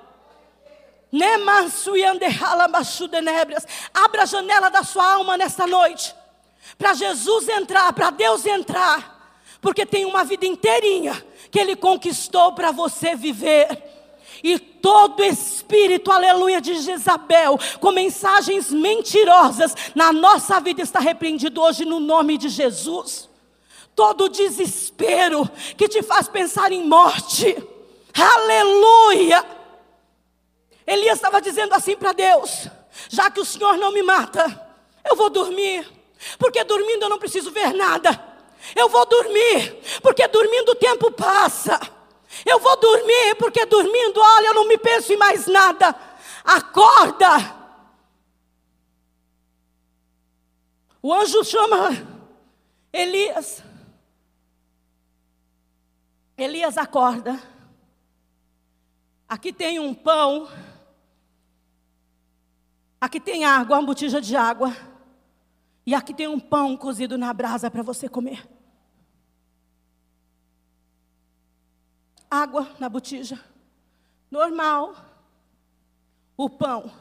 Abra 3.93 4.23
a 4.23 4.27
janela 4.27 4.71
da 4.71 4.85
sua 4.85 5.15
alma 5.15 5.37
nesta 5.37 5.67
noite. 5.67 6.15
Para 6.79 6.95
Jesus 6.95 7.49
entrar, 7.49 7.93
para 7.93 8.11
Deus 8.11 8.47
entrar 8.47 9.20
porque 9.61 9.85
tem 9.85 10.05
uma 10.05 10.25
vida 10.25 10.47
inteirinha 10.47 11.25
que 11.51 11.59
Ele 11.59 11.77
conquistou 11.77 12.53
para 12.53 12.71
você 12.71 13.15
viver. 13.15 13.91
E 14.43 14.59
todo 14.59 15.23
espírito, 15.23 16.11
aleluia, 16.11 16.61
de 16.61 16.77
Jezabel, 16.77 17.59
com 17.79 17.93
mensagens 17.93 18.73
mentirosas 18.73 19.75
na 19.95 20.13
nossa 20.13 20.59
vida 20.61 20.81
está 20.81 20.99
repreendido 20.99 21.61
hoje 21.61 21.85
no 21.85 22.01
nome 22.01 22.39
de 22.39 22.49
Jesus. 22.49 23.29
Todo 23.95 24.31
desespero 24.31 25.49
que 25.77 25.89
te 25.89 26.03
faz 26.03 26.27
pensar 26.27 26.73
em 26.73 26.87
morte, 26.87 27.57
aleluia. 28.15 29.45
Elias 30.87 31.19
estava 31.19 31.41
dizendo 31.43 31.75
assim 31.75 31.97
para 31.97 32.13
Deus: 32.13 32.69
já 33.11 33.31
que 33.31 33.41
o 33.41 33.45
Senhor 33.45 33.77
não 33.77 33.93
me 33.93 34.03
mata, 34.03 34.69
eu 35.05 35.17
vou 35.17 35.29
dormir, 35.29 35.87
porque 36.39 36.65
dormindo 36.65 37.03
eu 37.03 37.11
não 37.11 37.19
preciso 37.19 37.51
ver 37.51 37.75
nada. 37.75 38.30
Eu 38.75 38.89
vou 38.89 39.07
dormir, 39.07 39.81
porque 40.03 40.27
dormindo 40.29 40.71
o 40.71 40.77
tempo 40.77 41.11
passa. 41.13 41.79
Eu 42.45 42.61
vou 42.61 42.77
dormir, 42.79 43.35
porque 43.37 43.67
dormindo, 43.67 44.21
olha, 44.21 44.49
eu 44.49 44.55
não 44.55 44.69
me 44.69 44.79
penso 44.79 45.13
em 45.13 45.17
mais 45.17 45.47
nada. 45.47 45.95
Acorda. 46.45 47.59
O 51.03 51.13
anjo 51.13 51.43
chama 51.45 51.91
Elias. 52.93 53.63
Elias 56.37 56.79
acorda. 56.79 57.41
Aqui 59.29 59.53
tem 59.53 59.79
um 59.79 59.95
pão. 59.95 60.49
Aqui 63.01 63.19
tem 63.19 63.45
água, 63.45 63.79
uma 63.79 63.87
botija 63.87 64.21
de 64.21 64.37
água. 64.37 64.77
E 65.91 65.95
aqui 65.95 66.15
tem 66.15 66.29
um 66.29 66.39
pão 66.39 66.77
cozido 66.77 67.19
na 67.19 67.35
brasa 67.35 67.69
para 67.69 67.83
você 67.83 68.09
comer. 68.09 68.49
Água 72.31 72.69
na 72.79 72.89
botija. 72.89 73.45
Normal. 74.31 74.95
O 76.37 76.49
pão. 76.49 76.93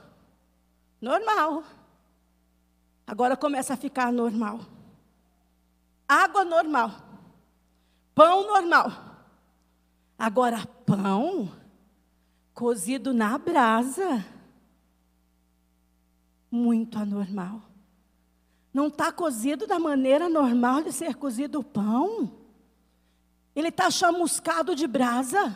Normal. 1.00 1.64
Agora 3.06 3.38
começa 3.38 3.76
a 3.76 3.78
ficar 3.78 4.12
normal. 4.12 4.62
Água 6.08 6.44
normal. 6.44 6.92
Pão 8.16 8.48
normal. 8.48 8.92
Agora, 10.18 10.66
pão 10.66 11.56
cozido 12.56 13.14
na 13.14 13.38
brasa. 13.38 14.26
Muito 16.50 16.98
anormal. 16.98 17.69
Não 18.74 18.88
está 18.88 19.12
cozido 19.12 19.66
da 19.66 19.80
maneira 19.80 20.30
normal 20.30 20.84
de 20.84 20.92
ser 20.92 21.16
cozido 21.16 21.60
o 21.60 21.64
pão. 21.64 22.32
Ele 23.56 23.70
está 23.70 23.90
chamuscado 23.90 24.76
de 24.76 24.88
brasa. 24.88 25.56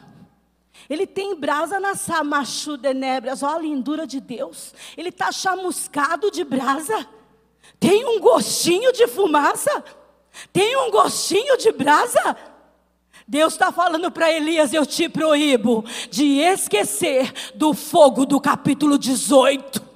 Ele 0.89 1.05
tem 1.05 1.35
brasa 1.35 1.79
na 1.79 1.95
samachu 1.95 2.75
denebras. 2.75 3.43
Olha 3.43 3.55
a 3.55 3.59
lindura 3.59 4.07
de 4.07 4.19
Deus. 4.19 4.73
Ele 4.97 5.09
está 5.09 5.31
chamuscado 5.31 6.31
de 6.31 6.43
brasa. 6.43 7.07
Tem 7.79 8.03
um 8.05 8.19
gostinho 8.19 8.91
de 8.91 9.07
fumaça. 9.07 9.83
Tem 10.51 10.75
um 10.75 10.89
gostinho 10.89 11.55
de 11.57 11.71
brasa. 11.71 12.35
Deus 13.27 13.53
está 13.53 13.71
falando 13.71 14.11
para 14.11 14.31
Elias: 14.31 14.73
Eu 14.73 14.85
te 14.85 15.07
proíbo 15.07 15.85
de 16.09 16.39
esquecer 16.39 17.31
do 17.55 17.73
fogo 17.73 18.25
do 18.25 18.41
capítulo 18.41 18.97
18. 18.97 19.92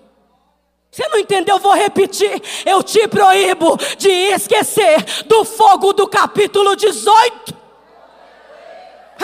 Você 0.98 1.08
não 1.10 1.20
entendeu? 1.20 1.60
Vou 1.60 1.74
repetir. 1.74 2.42
Eu 2.66 2.82
te 2.82 3.08
proíbo 3.08 3.78
de 4.00 4.10
esquecer 4.10 5.24
do 5.28 5.46
fogo 5.46 5.94
do 5.94 6.08
capítulo 6.08 6.76
18. 6.76 7.56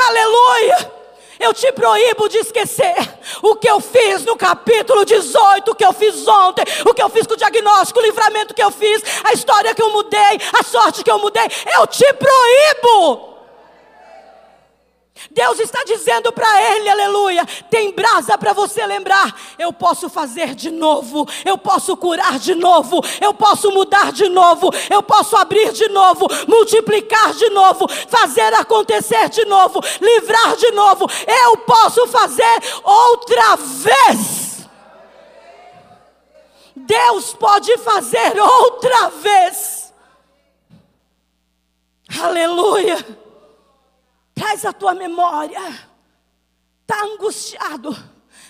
Aleluia! 0.08 0.92
Eu 1.40 1.52
te 1.52 1.72
proíbo 1.72 2.30
de 2.30 2.38
esquecer 2.38 2.96
o 3.42 3.56
que 3.56 3.68
eu 3.68 3.82
fiz 3.82 4.24
no 4.24 4.38
capítulo 4.38 5.04
18, 5.04 5.72
o 5.72 5.74
que 5.74 5.84
eu 5.84 5.92
fiz 5.94 6.28
ontem, 6.28 6.64
o 6.86 6.94
que 6.94 7.02
eu 7.02 7.10
fiz 7.10 7.26
com 7.26 7.34
o 7.34 7.38
diagnóstico, 7.38 8.00
o 8.00 8.04
livramento 8.04 8.54
que 8.54 8.64
eu 8.64 8.70
fiz, 8.70 9.02
a 9.24 9.34
história 9.34 9.74
que 9.74 9.82
eu 9.82 9.90
mudei, 9.90 10.40
a 10.54 10.64
sorte 10.64 11.04
que 11.04 11.10
eu 11.10 11.18
mudei. 11.18 11.48
Eu 11.76 11.88
te 11.88 12.06
proíbo. 12.14 13.33
Deus 15.30 15.60
está 15.60 15.84
dizendo 15.84 16.32
para 16.32 16.76
ele, 16.76 16.90
aleluia, 16.90 17.46
tem 17.70 17.92
brasa 17.94 18.38
para 18.38 18.52
você 18.52 18.86
lembrar. 18.86 19.40
Eu 19.60 19.72
posso 19.72 20.10
fazer 20.10 20.56
de 20.56 20.72
novo, 20.72 21.28
eu 21.46 21.58
posso 21.58 21.96
curar 21.96 22.40
de 22.40 22.56
novo, 22.56 23.00
eu 23.22 23.34
posso 23.34 23.72
mudar 23.72 24.12
de 24.12 24.28
novo, 24.28 24.70
eu 24.90 25.04
posso 25.04 25.36
abrir 25.38 25.72
de 25.72 25.88
novo, 25.90 26.28
multiplicar 26.48 27.34
de 27.34 27.50
novo, 27.52 27.88
fazer 28.08 28.54
acontecer 28.56 29.30
de 29.30 29.46
novo, 29.46 29.80
livrar 30.02 30.56
de 30.56 30.72
novo. 30.72 31.08
Eu 31.28 31.58
posso 31.58 32.08
fazer 32.08 32.60
outra 32.84 33.56
vez. 33.56 34.68
Deus 36.76 37.34
pode 37.34 37.78
fazer 37.78 38.40
outra 38.40 39.10
vez. 39.10 39.94
Aleluia. 42.22 43.23
Traz 44.34 44.66
a 44.66 44.74
tua 44.74 44.94
memória. 44.94 45.60
Está 46.82 47.04
angustiado, 47.06 47.92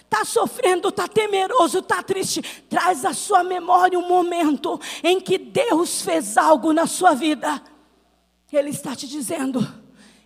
está 0.01 0.25
sofrendo, 0.25 0.89
está 0.89 1.07
temeroso, 1.07 1.79
está 1.79 2.01
triste. 2.01 2.41
Traz 2.69 3.05
a 3.05 3.13
sua 3.13 3.43
memória 3.43 3.97
um 3.97 4.07
momento 4.07 4.79
em 5.03 5.19
que 5.19 5.37
Deus 5.37 6.01
fez 6.01 6.37
algo 6.37 6.73
na 6.73 6.87
sua 6.87 7.13
vida. 7.13 7.61
Ele 8.51 8.69
está 8.69 8.95
te 8.95 9.07
dizendo: 9.07 9.59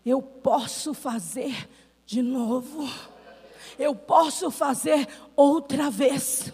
Eu 0.06 0.22
posso 0.22 0.94
fazer 0.94 1.70
de 2.06 2.22
novo. 2.22 2.90
Eu 3.78 3.94
posso 3.96 4.50
fazer 4.50 5.08
outra 5.36 5.90
vez. 5.90 6.52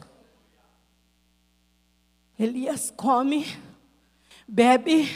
Elias 2.38 2.92
come, 2.96 3.46
bebe, 4.48 5.08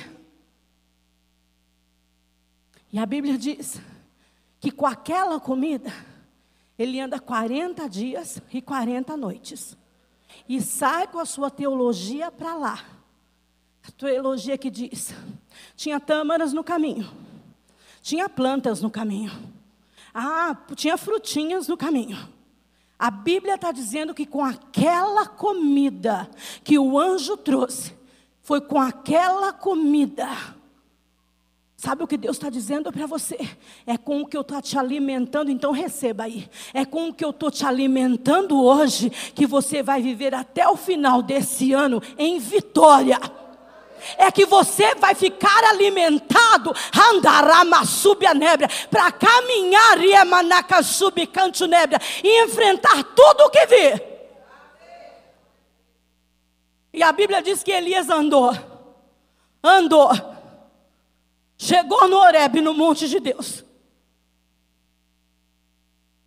e 2.97 2.99
a 2.99 3.05
Bíblia 3.05 3.37
diz 3.37 3.79
que 4.59 4.71
com 4.71 4.87
aquela 4.87 5.39
comida, 5.39 5.93
ele 6.79 6.99
anda 6.99 7.19
40 7.19 7.87
dias 7.87 8.41
e 8.51 8.59
40 8.59 9.15
noites. 9.15 9.77
E 10.49 10.59
sai 10.59 11.05
com 11.05 11.19
a 11.19 11.25
sua 11.25 11.51
teologia 11.51 12.31
para 12.31 12.55
lá. 12.55 12.83
A 13.87 13.91
teologia 13.91 14.57
que 14.57 14.71
diz: 14.71 15.13
tinha 15.75 15.99
tâmaras 15.99 16.53
no 16.53 16.63
caminho, 16.63 17.07
tinha 18.01 18.27
plantas 18.27 18.81
no 18.81 18.89
caminho, 18.89 19.31
ah, 20.11 20.57
tinha 20.75 20.97
frutinhas 20.97 21.67
no 21.67 21.77
caminho. 21.77 22.17
A 22.97 23.11
Bíblia 23.11 23.53
está 23.53 23.71
dizendo 23.71 24.11
que 24.11 24.25
com 24.25 24.43
aquela 24.43 25.27
comida 25.27 26.27
que 26.63 26.79
o 26.79 26.97
anjo 26.97 27.37
trouxe, 27.37 27.95
foi 28.41 28.59
com 28.59 28.81
aquela 28.81 29.53
comida 29.53 30.56
Sabe 31.79 32.03
o 32.03 32.07
que 32.07 32.17
Deus 32.17 32.37
está 32.37 32.49
dizendo 32.49 32.91
para 32.91 33.05
você? 33.05 33.37
É 33.85 33.99
com 33.99 34.21
o 34.21 34.25
que 34.25 34.35
eu 34.35 34.41
estou 34.41 34.59
te 34.59 34.79
alimentando, 34.79 35.51
então 35.51 35.71
receba 35.71 36.23
aí. 36.23 36.49
É 36.73 36.83
com 36.83 37.09
o 37.09 37.13
que 37.13 37.23
eu 37.23 37.29
estou 37.29 37.51
te 37.51 37.63
alimentando 37.63 38.59
hoje 38.59 39.11
que 39.11 39.45
você 39.45 39.83
vai 39.83 40.01
viver 40.01 40.33
até 40.33 40.67
o 40.67 40.75
final 40.75 41.21
desse 41.21 41.73
ano 41.73 42.01
em 42.17 42.39
vitória. 42.39 43.19
É 44.17 44.31
que 44.31 44.43
você 44.43 44.95
vai 44.95 45.13
ficar 45.13 45.65
alimentado, 45.65 46.73
andarama 47.13 47.85
nébria, 48.33 48.69
para 48.89 49.11
caminhar 49.11 50.03
e 50.03 50.15
subcanto 50.83 51.67
nébria 51.67 52.01
e 52.23 52.43
enfrentar 52.43 53.03
tudo 53.03 53.41
o 53.43 53.49
que 53.51 53.65
vir. 53.67 54.03
E 56.91 57.03
a 57.03 57.11
Bíblia 57.11 57.39
diz 57.39 57.61
que 57.61 57.71
Elias 57.71 58.09
andou, 58.09 58.51
andou 59.63 60.36
Chegou 61.57 62.07
no 62.07 62.17
Horeb, 62.17 62.61
no 62.61 62.73
monte 62.73 63.09
de 63.09 63.19
Deus. 63.19 63.65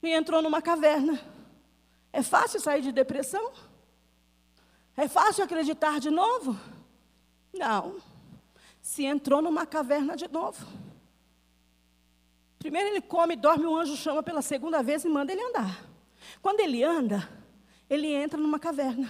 E 0.03 0.09
entrou 0.11 0.43
numa 0.43 0.61
caverna. 0.61 1.21
É 2.13 2.23
fácil 2.23 2.61
sair 2.61 2.83
de 2.83 2.91
depressão? 2.91 3.53
É 4.97 5.07
fácil 5.07 5.45
acreditar 5.45 6.01
de 6.01 6.11
novo? 6.11 6.59
Não. 7.53 7.97
Se 8.83 9.05
entrou 9.05 9.41
numa 9.41 9.65
caverna 9.65 10.17
de 10.17 10.27
novo. 10.27 10.67
Primeiro 12.59 12.89
ele 12.89 13.01
come, 13.01 13.37
dorme, 13.37 13.67
o 13.67 13.77
anjo 13.77 13.97
chama 13.97 14.23
pela 14.23 14.43
segunda 14.43 14.83
vez 14.83 15.05
e 15.05 15.09
manda 15.09 15.33
ele 15.33 15.43
andar. 15.43 15.85
Quando 16.43 16.61
ele 16.61 16.83
anda, 16.83 17.29
ele 17.89 18.09
entra 18.13 18.39
numa 18.39 18.59
caverna. 18.59 19.09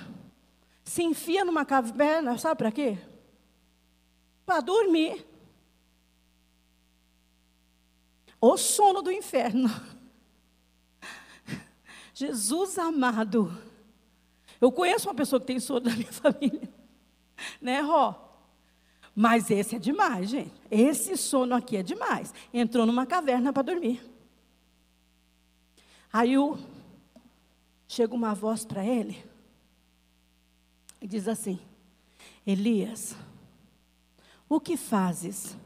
Se 0.84 1.02
enfia 1.02 1.44
numa 1.44 1.64
caverna, 1.64 2.36
sabe 2.38 2.58
para 2.58 2.70
quê? 2.70 2.98
Para 4.44 4.60
dormir. 4.60 5.26
O 8.40 8.56
sono 8.56 9.02
do 9.02 9.12
inferno. 9.12 9.68
Jesus 12.14 12.78
amado. 12.78 13.56
Eu 14.60 14.70
conheço 14.72 15.08
uma 15.08 15.14
pessoa 15.14 15.40
que 15.40 15.46
tem 15.46 15.60
sono 15.60 15.80
da 15.80 15.90
minha 15.90 16.12
família. 16.12 16.68
Né, 17.60 17.80
Ró? 17.80 18.28
Mas 19.14 19.50
esse 19.50 19.76
é 19.76 19.78
demais, 19.78 20.30
gente. 20.30 20.52
Esse 20.70 21.16
sono 21.16 21.54
aqui 21.54 21.76
é 21.76 21.82
demais. 21.82 22.32
Entrou 22.52 22.86
numa 22.86 23.06
caverna 23.06 23.52
para 23.52 23.62
dormir. 23.62 24.02
Aí 26.12 26.36
o, 26.38 26.58
chega 27.86 28.14
uma 28.14 28.34
voz 28.34 28.64
para 28.64 28.84
ele 28.84 29.22
e 31.00 31.06
diz 31.06 31.28
assim: 31.28 31.58
Elias, 32.46 33.16
o 34.48 34.60
que 34.60 34.76
fazes 34.76 35.56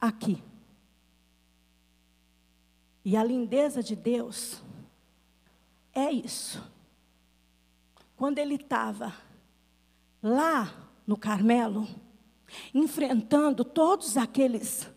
aqui? 0.00 0.42
E 3.04 3.16
a 3.16 3.24
lindeza 3.24 3.82
de 3.82 3.96
Deus 3.96 4.62
é 5.94 6.10
isso. 6.10 6.62
Quando 8.16 8.38
ele 8.38 8.54
estava 8.54 9.12
lá 10.22 10.72
no 11.06 11.16
Carmelo, 11.16 11.88
enfrentando 12.72 13.64
todos 13.64 14.16
aqueles, 14.16 14.88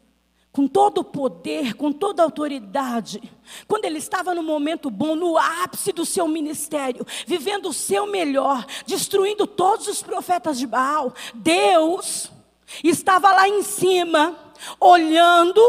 com 0.52 0.68
todo 0.68 1.00
o 1.00 1.04
poder, 1.04 1.74
com 1.74 1.92
toda 1.92 2.22
a 2.22 2.26
autoridade, 2.26 3.22
quando 3.68 3.86
ele 3.86 3.98
estava 3.98 4.36
no 4.36 4.44
momento 4.44 4.90
bom, 4.90 5.16
no 5.16 5.38
ápice 5.38 5.92
do 5.92 6.06
seu 6.06 6.28
ministério, 6.28 7.06
vivendo 7.26 7.70
o 7.70 7.74
seu 7.74 8.06
melhor, 8.06 8.66
destruindo 8.86 9.48
todos 9.48 9.88
os 9.88 10.04
profetas 10.04 10.60
de 10.60 10.68
Baal, 10.68 11.14
Deus 11.34 12.32
estava 12.84 13.32
lá 13.32 13.50
em 13.50 13.64
cima, 13.64 14.38
olhando 14.80 15.62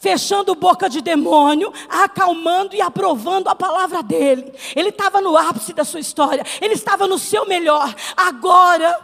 fechando 0.00 0.54
boca 0.54 0.88
de 0.88 1.02
demônio, 1.02 1.72
acalmando 1.88 2.74
e 2.74 2.80
aprovando 2.80 3.48
a 3.48 3.54
palavra 3.54 4.02
dele. 4.02 4.52
Ele 4.74 4.88
estava 4.88 5.20
no 5.20 5.36
ápice 5.36 5.74
da 5.74 5.84
sua 5.84 6.00
história, 6.00 6.42
ele 6.60 6.72
estava 6.72 7.06
no 7.06 7.18
seu 7.18 7.46
melhor. 7.46 7.94
Agora, 8.16 8.98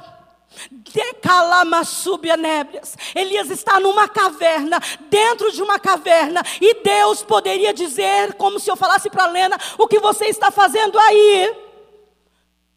nébrias. 2.36 2.96
Elias 3.14 3.50
está 3.50 3.78
numa 3.78 4.08
caverna, 4.08 4.80
dentro 5.10 5.52
de 5.52 5.62
uma 5.62 5.78
caverna, 5.78 6.42
e 6.60 6.82
Deus 6.82 7.22
poderia 7.22 7.74
dizer, 7.74 8.32
como 8.34 8.58
se 8.58 8.70
eu 8.70 8.76
falasse 8.76 9.10
para 9.10 9.26
Lena, 9.26 9.58
o 9.76 9.86
que 9.86 10.00
você 10.00 10.24
está 10.24 10.50
fazendo 10.50 10.98
aí? 10.98 11.54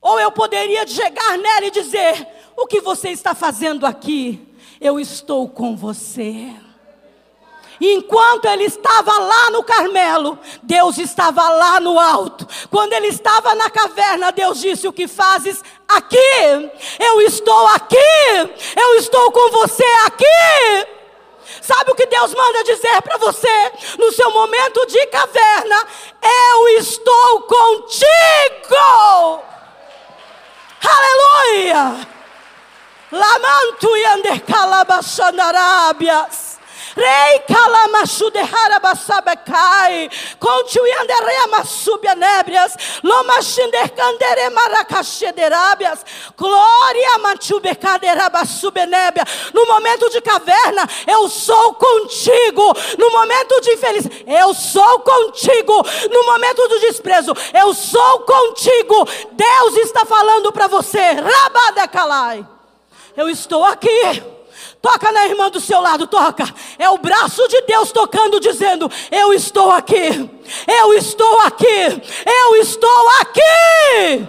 Ou 0.02 0.20
eu 0.20 0.32
poderia 0.32 0.86
chegar 0.86 1.38
nela 1.38 1.66
e 1.66 1.72
dizer: 1.72 2.28
o 2.56 2.68
que 2.68 2.82
você 2.82 3.10
está 3.10 3.34
fazendo 3.34 3.86
aqui? 3.86 4.46
Eu 4.80 5.00
estou 5.00 5.48
com 5.50 5.76
você. 5.76 6.54
Enquanto 7.82 8.46
ele 8.46 8.66
estava 8.66 9.18
lá 9.18 9.52
no 9.52 9.64
Carmelo, 9.64 10.38
Deus 10.62 10.98
estava 10.98 11.50
lá 11.50 11.80
no 11.80 11.98
alto. 11.98 12.46
Quando 12.70 12.94
ele 12.94 13.08
estava 13.08 13.56
na 13.56 13.70
caverna, 13.70 14.32
Deus 14.32 14.60
disse: 14.60 14.88
O 14.88 14.94
que 14.94 15.08
fazes 15.08 15.64
aqui? 15.88 16.18
Eu 17.00 17.22
estou 17.22 17.68
aqui. 17.68 17.96
Eu 18.76 18.96
estou 18.96 19.32
com 19.32 19.50
você 19.52 19.86
aqui. 20.06 20.26
Sabe 21.62 21.92
o 21.92 21.96
que 21.96 22.06
Deus 22.06 22.34
manda 22.34 22.64
dizer 22.64 23.02
para 23.02 23.18
você 23.18 23.72
no 23.98 24.12
seu 24.12 24.30
momento 24.32 24.86
de 24.86 25.06
caverna? 25.08 25.88
Eu 26.22 26.68
estou 26.80 27.42
contigo. 27.44 29.40
Aleluia! 30.84 32.08
Lamantu 33.12 33.98
e 33.98 34.06
andercalabasanarábias. 34.06 36.49
Rei 36.96 37.40
calamasudehara 37.40 38.80
basabekai. 38.80 40.10
Contuianderea 40.40 41.48
masubia 41.48 42.16
nébrias. 42.16 42.76
Lomashinder 43.04 43.90
candere 43.90 44.50
maracachederábias. 44.50 46.06
Glória 46.38 47.18
manchubecadeira 47.20 48.30
basubenébia. 48.30 49.24
No 49.54 49.66
momento 49.66 50.10
de 50.10 50.22
caverna, 50.22 50.88
eu 51.08 51.30
sou 51.30 51.74
contigo. 51.74 52.74
No 52.98 53.12
momento 53.12 53.62
de 53.62 53.72
infelicidade, 53.72 54.26
eu 54.28 54.54
sou 54.54 55.00
contigo. 55.00 55.74
No 56.10 56.26
momento 56.26 56.68
do 56.68 56.80
desprezo, 56.80 57.34
eu 57.54 57.74
sou 57.74 58.20
contigo. 58.22 59.08
Deus 59.32 59.78
está 59.78 60.06
falando 60.06 60.52
para 60.52 60.68
você. 60.68 61.00
Rabadecalai. 61.00 62.46
Eu 63.16 63.30
estou 63.30 63.66
aqui 63.66 64.39
Toca 64.82 65.12
na 65.12 65.26
irmã 65.26 65.50
do 65.50 65.60
seu 65.60 65.82
lado, 65.82 66.08
toca. 66.08 66.46
É 66.78 66.90
o 66.90 66.98
braço 66.98 67.46
de 67.50 67.62
Deus 67.62 67.92
tocando, 67.92 68.40
dizendo: 68.40 68.90
Eu 69.12 69.34
estou 69.34 69.72
aqui, 69.72 70.30
eu 70.68 70.94
estou 70.94 71.40
aqui, 71.42 72.02
eu 72.26 72.56
estou 72.56 73.10
aqui. 73.20 74.28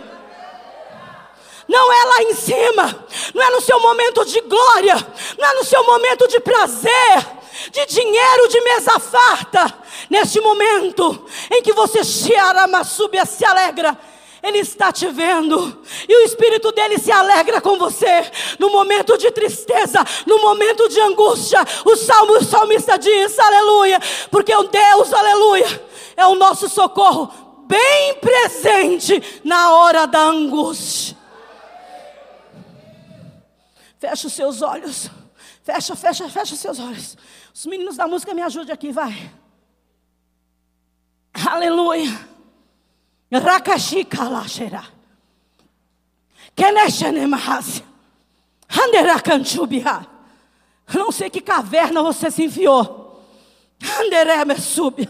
Não 1.69 1.93
é 1.93 2.05
lá 2.05 2.23
em 2.25 2.35
cima, 2.35 3.07
não 3.33 3.43
é 3.45 3.51
no 3.51 3.61
seu 3.61 3.79
momento 3.79 4.25
de 4.25 4.41
glória, 4.41 4.97
não 5.39 5.49
é 5.49 5.55
no 5.55 5.65
seu 5.65 5.85
momento 5.85 6.27
de 6.27 6.41
prazer, 6.41 7.27
de 7.71 7.87
dinheiro, 7.87 8.49
de 8.49 8.61
mesa 8.63 8.99
farta. 8.99 9.73
Neste 10.11 10.41
momento 10.41 11.29
em 11.49 11.63
que 11.63 11.73
você 11.73 12.03
se 12.03 12.35
alegra, 12.35 13.97
ele 14.43 14.59
está 14.59 14.91
te 14.91 15.07
vendo, 15.09 15.83
e 16.09 16.15
o 16.15 16.25
Espírito 16.25 16.73
dele 16.73 16.99
se 16.99 17.13
alegra 17.13 17.61
com 17.61 17.79
você. 17.79 18.31
No 18.59 18.71
momento 18.71 19.19
de 19.19 19.31
tristeza, 19.31 20.05
no 20.27 20.41
momento 20.41 20.89
de 20.89 21.01
angústia, 21.01 21.61
o 21.85 21.97
salmo 21.97 22.39
o 22.39 22.45
salmista 22.45 22.99
diz: 22.99 23.39
Aleluia, 23.39 24.01
porque 24.31 24.55
o 24.55 24.65
Deus, 24.65 25.13
aleluia, 25.13 25.89
é 26.17 26.27
o 26.27 26.35
nosso 26.35 26.69
socorro, 26.69 27.65
bem 27.67 28.15
presente 28.15 29.41
na 29.45 29.73
hora 29.75 30.07
da 30.07 30.21
angústia. 30.21 31.17
Fecha 33.99 34.27
os 34.27 34.33
seus 34.33 34.63
olhos, 34.63 35.11
fecha, 35.63 35.95
fecha, 35.95 36.29
fecha 36.31 36.55
os 36.55 36.61
seus 36.61 36.79
olhos. 36.79 37.17
Os 37.55 37.67
meninos 37.67 37.97
da 37.97 38.09
música 38.09 38.33
me 38.33 38.41
ajudem 38.41 38.73
aqui, 38.73 38.91
vai. 38.91 39.31
Aleluia. 41.47 42.30
Rakashika 43.39 44.29
lashera. 44.29 44.85
Keneshene 46.57 47.27
mahasi. 47.27 47.83
Handerakanchubiha. 48.69 50.07
Não 50.95 51.13
sei 51.13 51.31
que 51.31 51.41
caverna 51.41 52.03
você 52.03 52.31
se 52.31 52.45
enfiou. 52.45 53.25
Andereme 54.01 54.59
sube. 54.59 55.09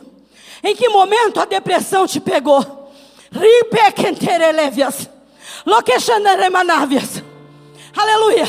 Em 0.62 0.76
que 0.76 0.88
momento 0.88 1.40
a 1.40 1.44
depressão 1.44 2.06
te 2.06 2.20
pegou? 2.20 2.92
Ripekenterelevias. 3.32 5.08
Lokeshaneremanavias. 5.64 7.22
Aleluia. 7.96 8.46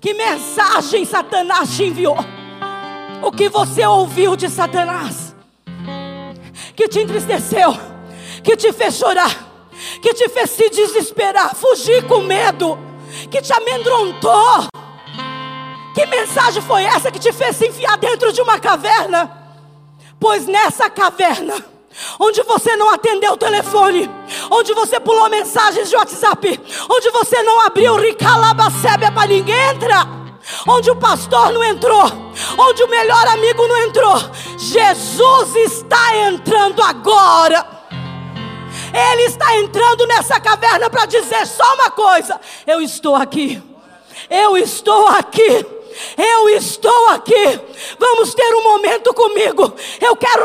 Que 0.00 0.14
mensagem 0.14 1.04
Satanás 1.04 1.76
te 1.76 1.84
enviou? 1.84 2.16
O 3.22 3.30
que 3.30 3.48
você 3.48 3.86
ouviu 3.86 4.36
de 4.36 4.48
Satanás? 4.48 5.34
Que 6.74 6.88
te 6.88 7.00
entristeceu? 7.00 7.93
Que 8.44 8.56
te 8.56 8.72
fez 8.72 8.94
chorar, 8.94 9.34
que 10.00 10.12
te 10.12 10.28
fez 10.28 10.50
se 10.50 10.68
desesperar, 10.68 11.54
fugir 11.56 12.06
com 12.06 12.20
medo, 12.20 12.78
que 13.30 13.40
te 13.40 13.52
amedrontou. 13.52 14.68
Que 15.94 16.06
mensagem 16.06 16.60
foi 16.60 16.84
essa 16.84 17.10
que 17.10 17.18
te 17.18 17.32
fez 17.32 17.56
se 17.56 17.68
enfiar 17.68 17.96
dentro 17.96 18.32
de 18.32 18.42
uma 18.42 18.58
caverna? 18.58 19.30
Pois 20.20 20.46
nessa 20.46 20.90
caverna, 20.90 21.54
onde 22.18 22.42
você 22.42 22.76
não 22.76 22.90
atendeu 22.90 23.32
o 23.32 23.36
telefone, 23.36 24.10
onde 24.50 24.74
você 24.74 25.00
pulou 25.00 25.30
mensagens 25.30 25.88
de 25.88 25.96
WhatsApp, 25.96 26.60
onde 26.90 27.10
você 27.10 27.42
não 27.42 27.60
abriu 27.60 27.96
ricalabacébia 27.96 29.10
para 29.12 29.28
ninguém 29.28 29.58
entrar, 29.70 30.06
onde 30.68 30.90
o 30.90 30.96
pastor 30.96 31.52
não 31.52 31.62
entrou, 31.64 32.04
onde 32.58 32.82
o 32.82 32.90
melhor 32.90 33.26
amigo 33.28 33.66
não 33.66 33.78
entrou, 33.78 34.16
Jesus 34.58 35.54
está 35.56 36.16
entrando 36.16 36.82
agora. 36.82 37.83
Ele 38.94 39.22
está 39.22 39.56
entrando 39.56 40.06
nessa 40.06 40.38
caverna 40.38 40.88
para 40.88 41.04
dizer 41.04 41.46
só 41.46 41.74
uma 41.74 41.90
coisa: 41.90 42.40
eu 42.66 42.80
estou 42.80 43.16
aqui. 43.16 43.60
Eu 44.30 44.56
estou 44.56 45.08
aqui. 45.08 45.66
Eu 46.16 46.48
estou 46.48 47.08
aqui. 47.08 47.60
Vamos 47.98 48.34
ter 48.34 48.54
um 48.54 48.62
momento 48.62 49.12
comigo. 49.14 49.74
Eu 50.00 50.16
quero 50.16 50.44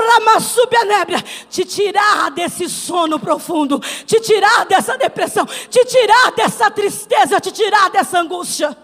a 0.78 0.86
nébria, 0.86 1.24
te 1.50 1.66
tirar 1.66 2.32
desse 2.32 2.70
sono 2.70 3.20
profundo, 3.20 3.80
te 4.06 4.20
tirar 4.20 4.66
dessa 4.66 4.98
depressão, 4.98 5.46
te 5.46 5.86
tirar 5.86 6.32
dessa 6.32 6.70
tristeza, 6.70 7.40
te 7.40 7.52
tirar 7.52 7.90
dessa 7.90 8.20
angústia. 8.20 8.76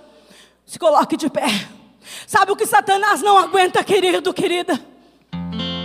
Se 0.66 0.80
coloque 0.80 1.18
de 1.18 1.30
pé. 1.30 1.46
Sabe 2.28 2.52
o 2.52 2.56
que 2.56 2.66
Satanás 2.66 3.22
não 3.22 3.38
aguenta, 3.38 3.84
querido, 3.84 4.34
querida? 4.34 4.80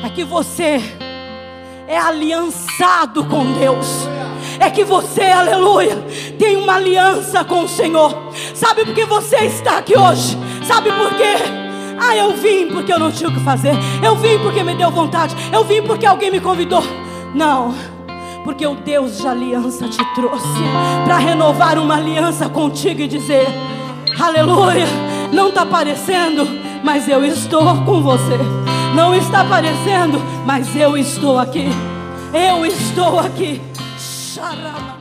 É 0.04 0.08
que 0.08 0.24
você 0.24 0.80
é 1.90 1.98
aliançado 1.98 3.24
com 3.24 3.44
Deus. 3.52 4.08
É 4.60 4.70
que 4.70 4.84
você, 4.84 5.24
aleluia, 5.24 5.96
tem 6.38 6.56
uma 6.56 6.76
aliança 6.76 7.42
com 7.42 7.64
o 7.64 7.68
Senhor. 7.68 8.16
Sabe 8.54 8.84
por 8.84 8.94
que 8.94 9.04
você 9.04 9.38
está 9.38 9.78
aqui 9.78 9.98
hoje? 9.98 10.38
Sabe 10.64 10.92
por 10.92 11.12
quê? 11.14 11.34
Ah, 11.98 12.16
eu 12.16 12.36
vim 12.36 12.68
porque 12.68 12.92
eu 12.92 12.98
não 12.98 13.10
tinha 13.10 13.28
o 13.28 13.34
que 13.34 13.40
fazer. 13.40 13.72
Eu 14.04 14.14
vim 14.14 14.38
porque 14.38 14.62
me 14.62 14.74
deu 14.76 14.90
vontade. 14.90 15.34
Eu 15.52 15.64
vim 15.64 15.82
porque 15.82 16.06
alguém 16.06 16.30
me 16.30 16.40
convidou. 16.40 16.82
Não, 17.34 17.74
porque 18.44 18.64
o 18.64 18.76
Deus 18.76 19.18
de 19.18 19.26
aliança 19.26 19.88
te 19.88 20.04
trouxe 20.14 20.46
para 21.04 21.18
renovar 21.18 21.76
uma 21.76 21.96
aliança 21.96 22.48
contigo 22.48 23.00
e 23.00 23.08
dizer: 23.08 23.46
Aleluia, 24.18 24.86
não 25.32 25.48
está 25.48 25.66
parecendo, 25.66 26.46
mas 26.84 27.08
eu 27.08 27.24
estou 27.24 27.84
com 27.84 28.00
você. 28.00 28.38
Não 28.94 29.14
está 29.14 29.42
aparecendo, 29.42 30.18
mas 30.44 30.74
eu 30.74 30.96
estou 30.96 31.38
aqui. 31.38 31.68
Eu 32.32 32.66
estou 32.66 33.18
aqui. 33.20 33.60
Xarama. 33.98 34.99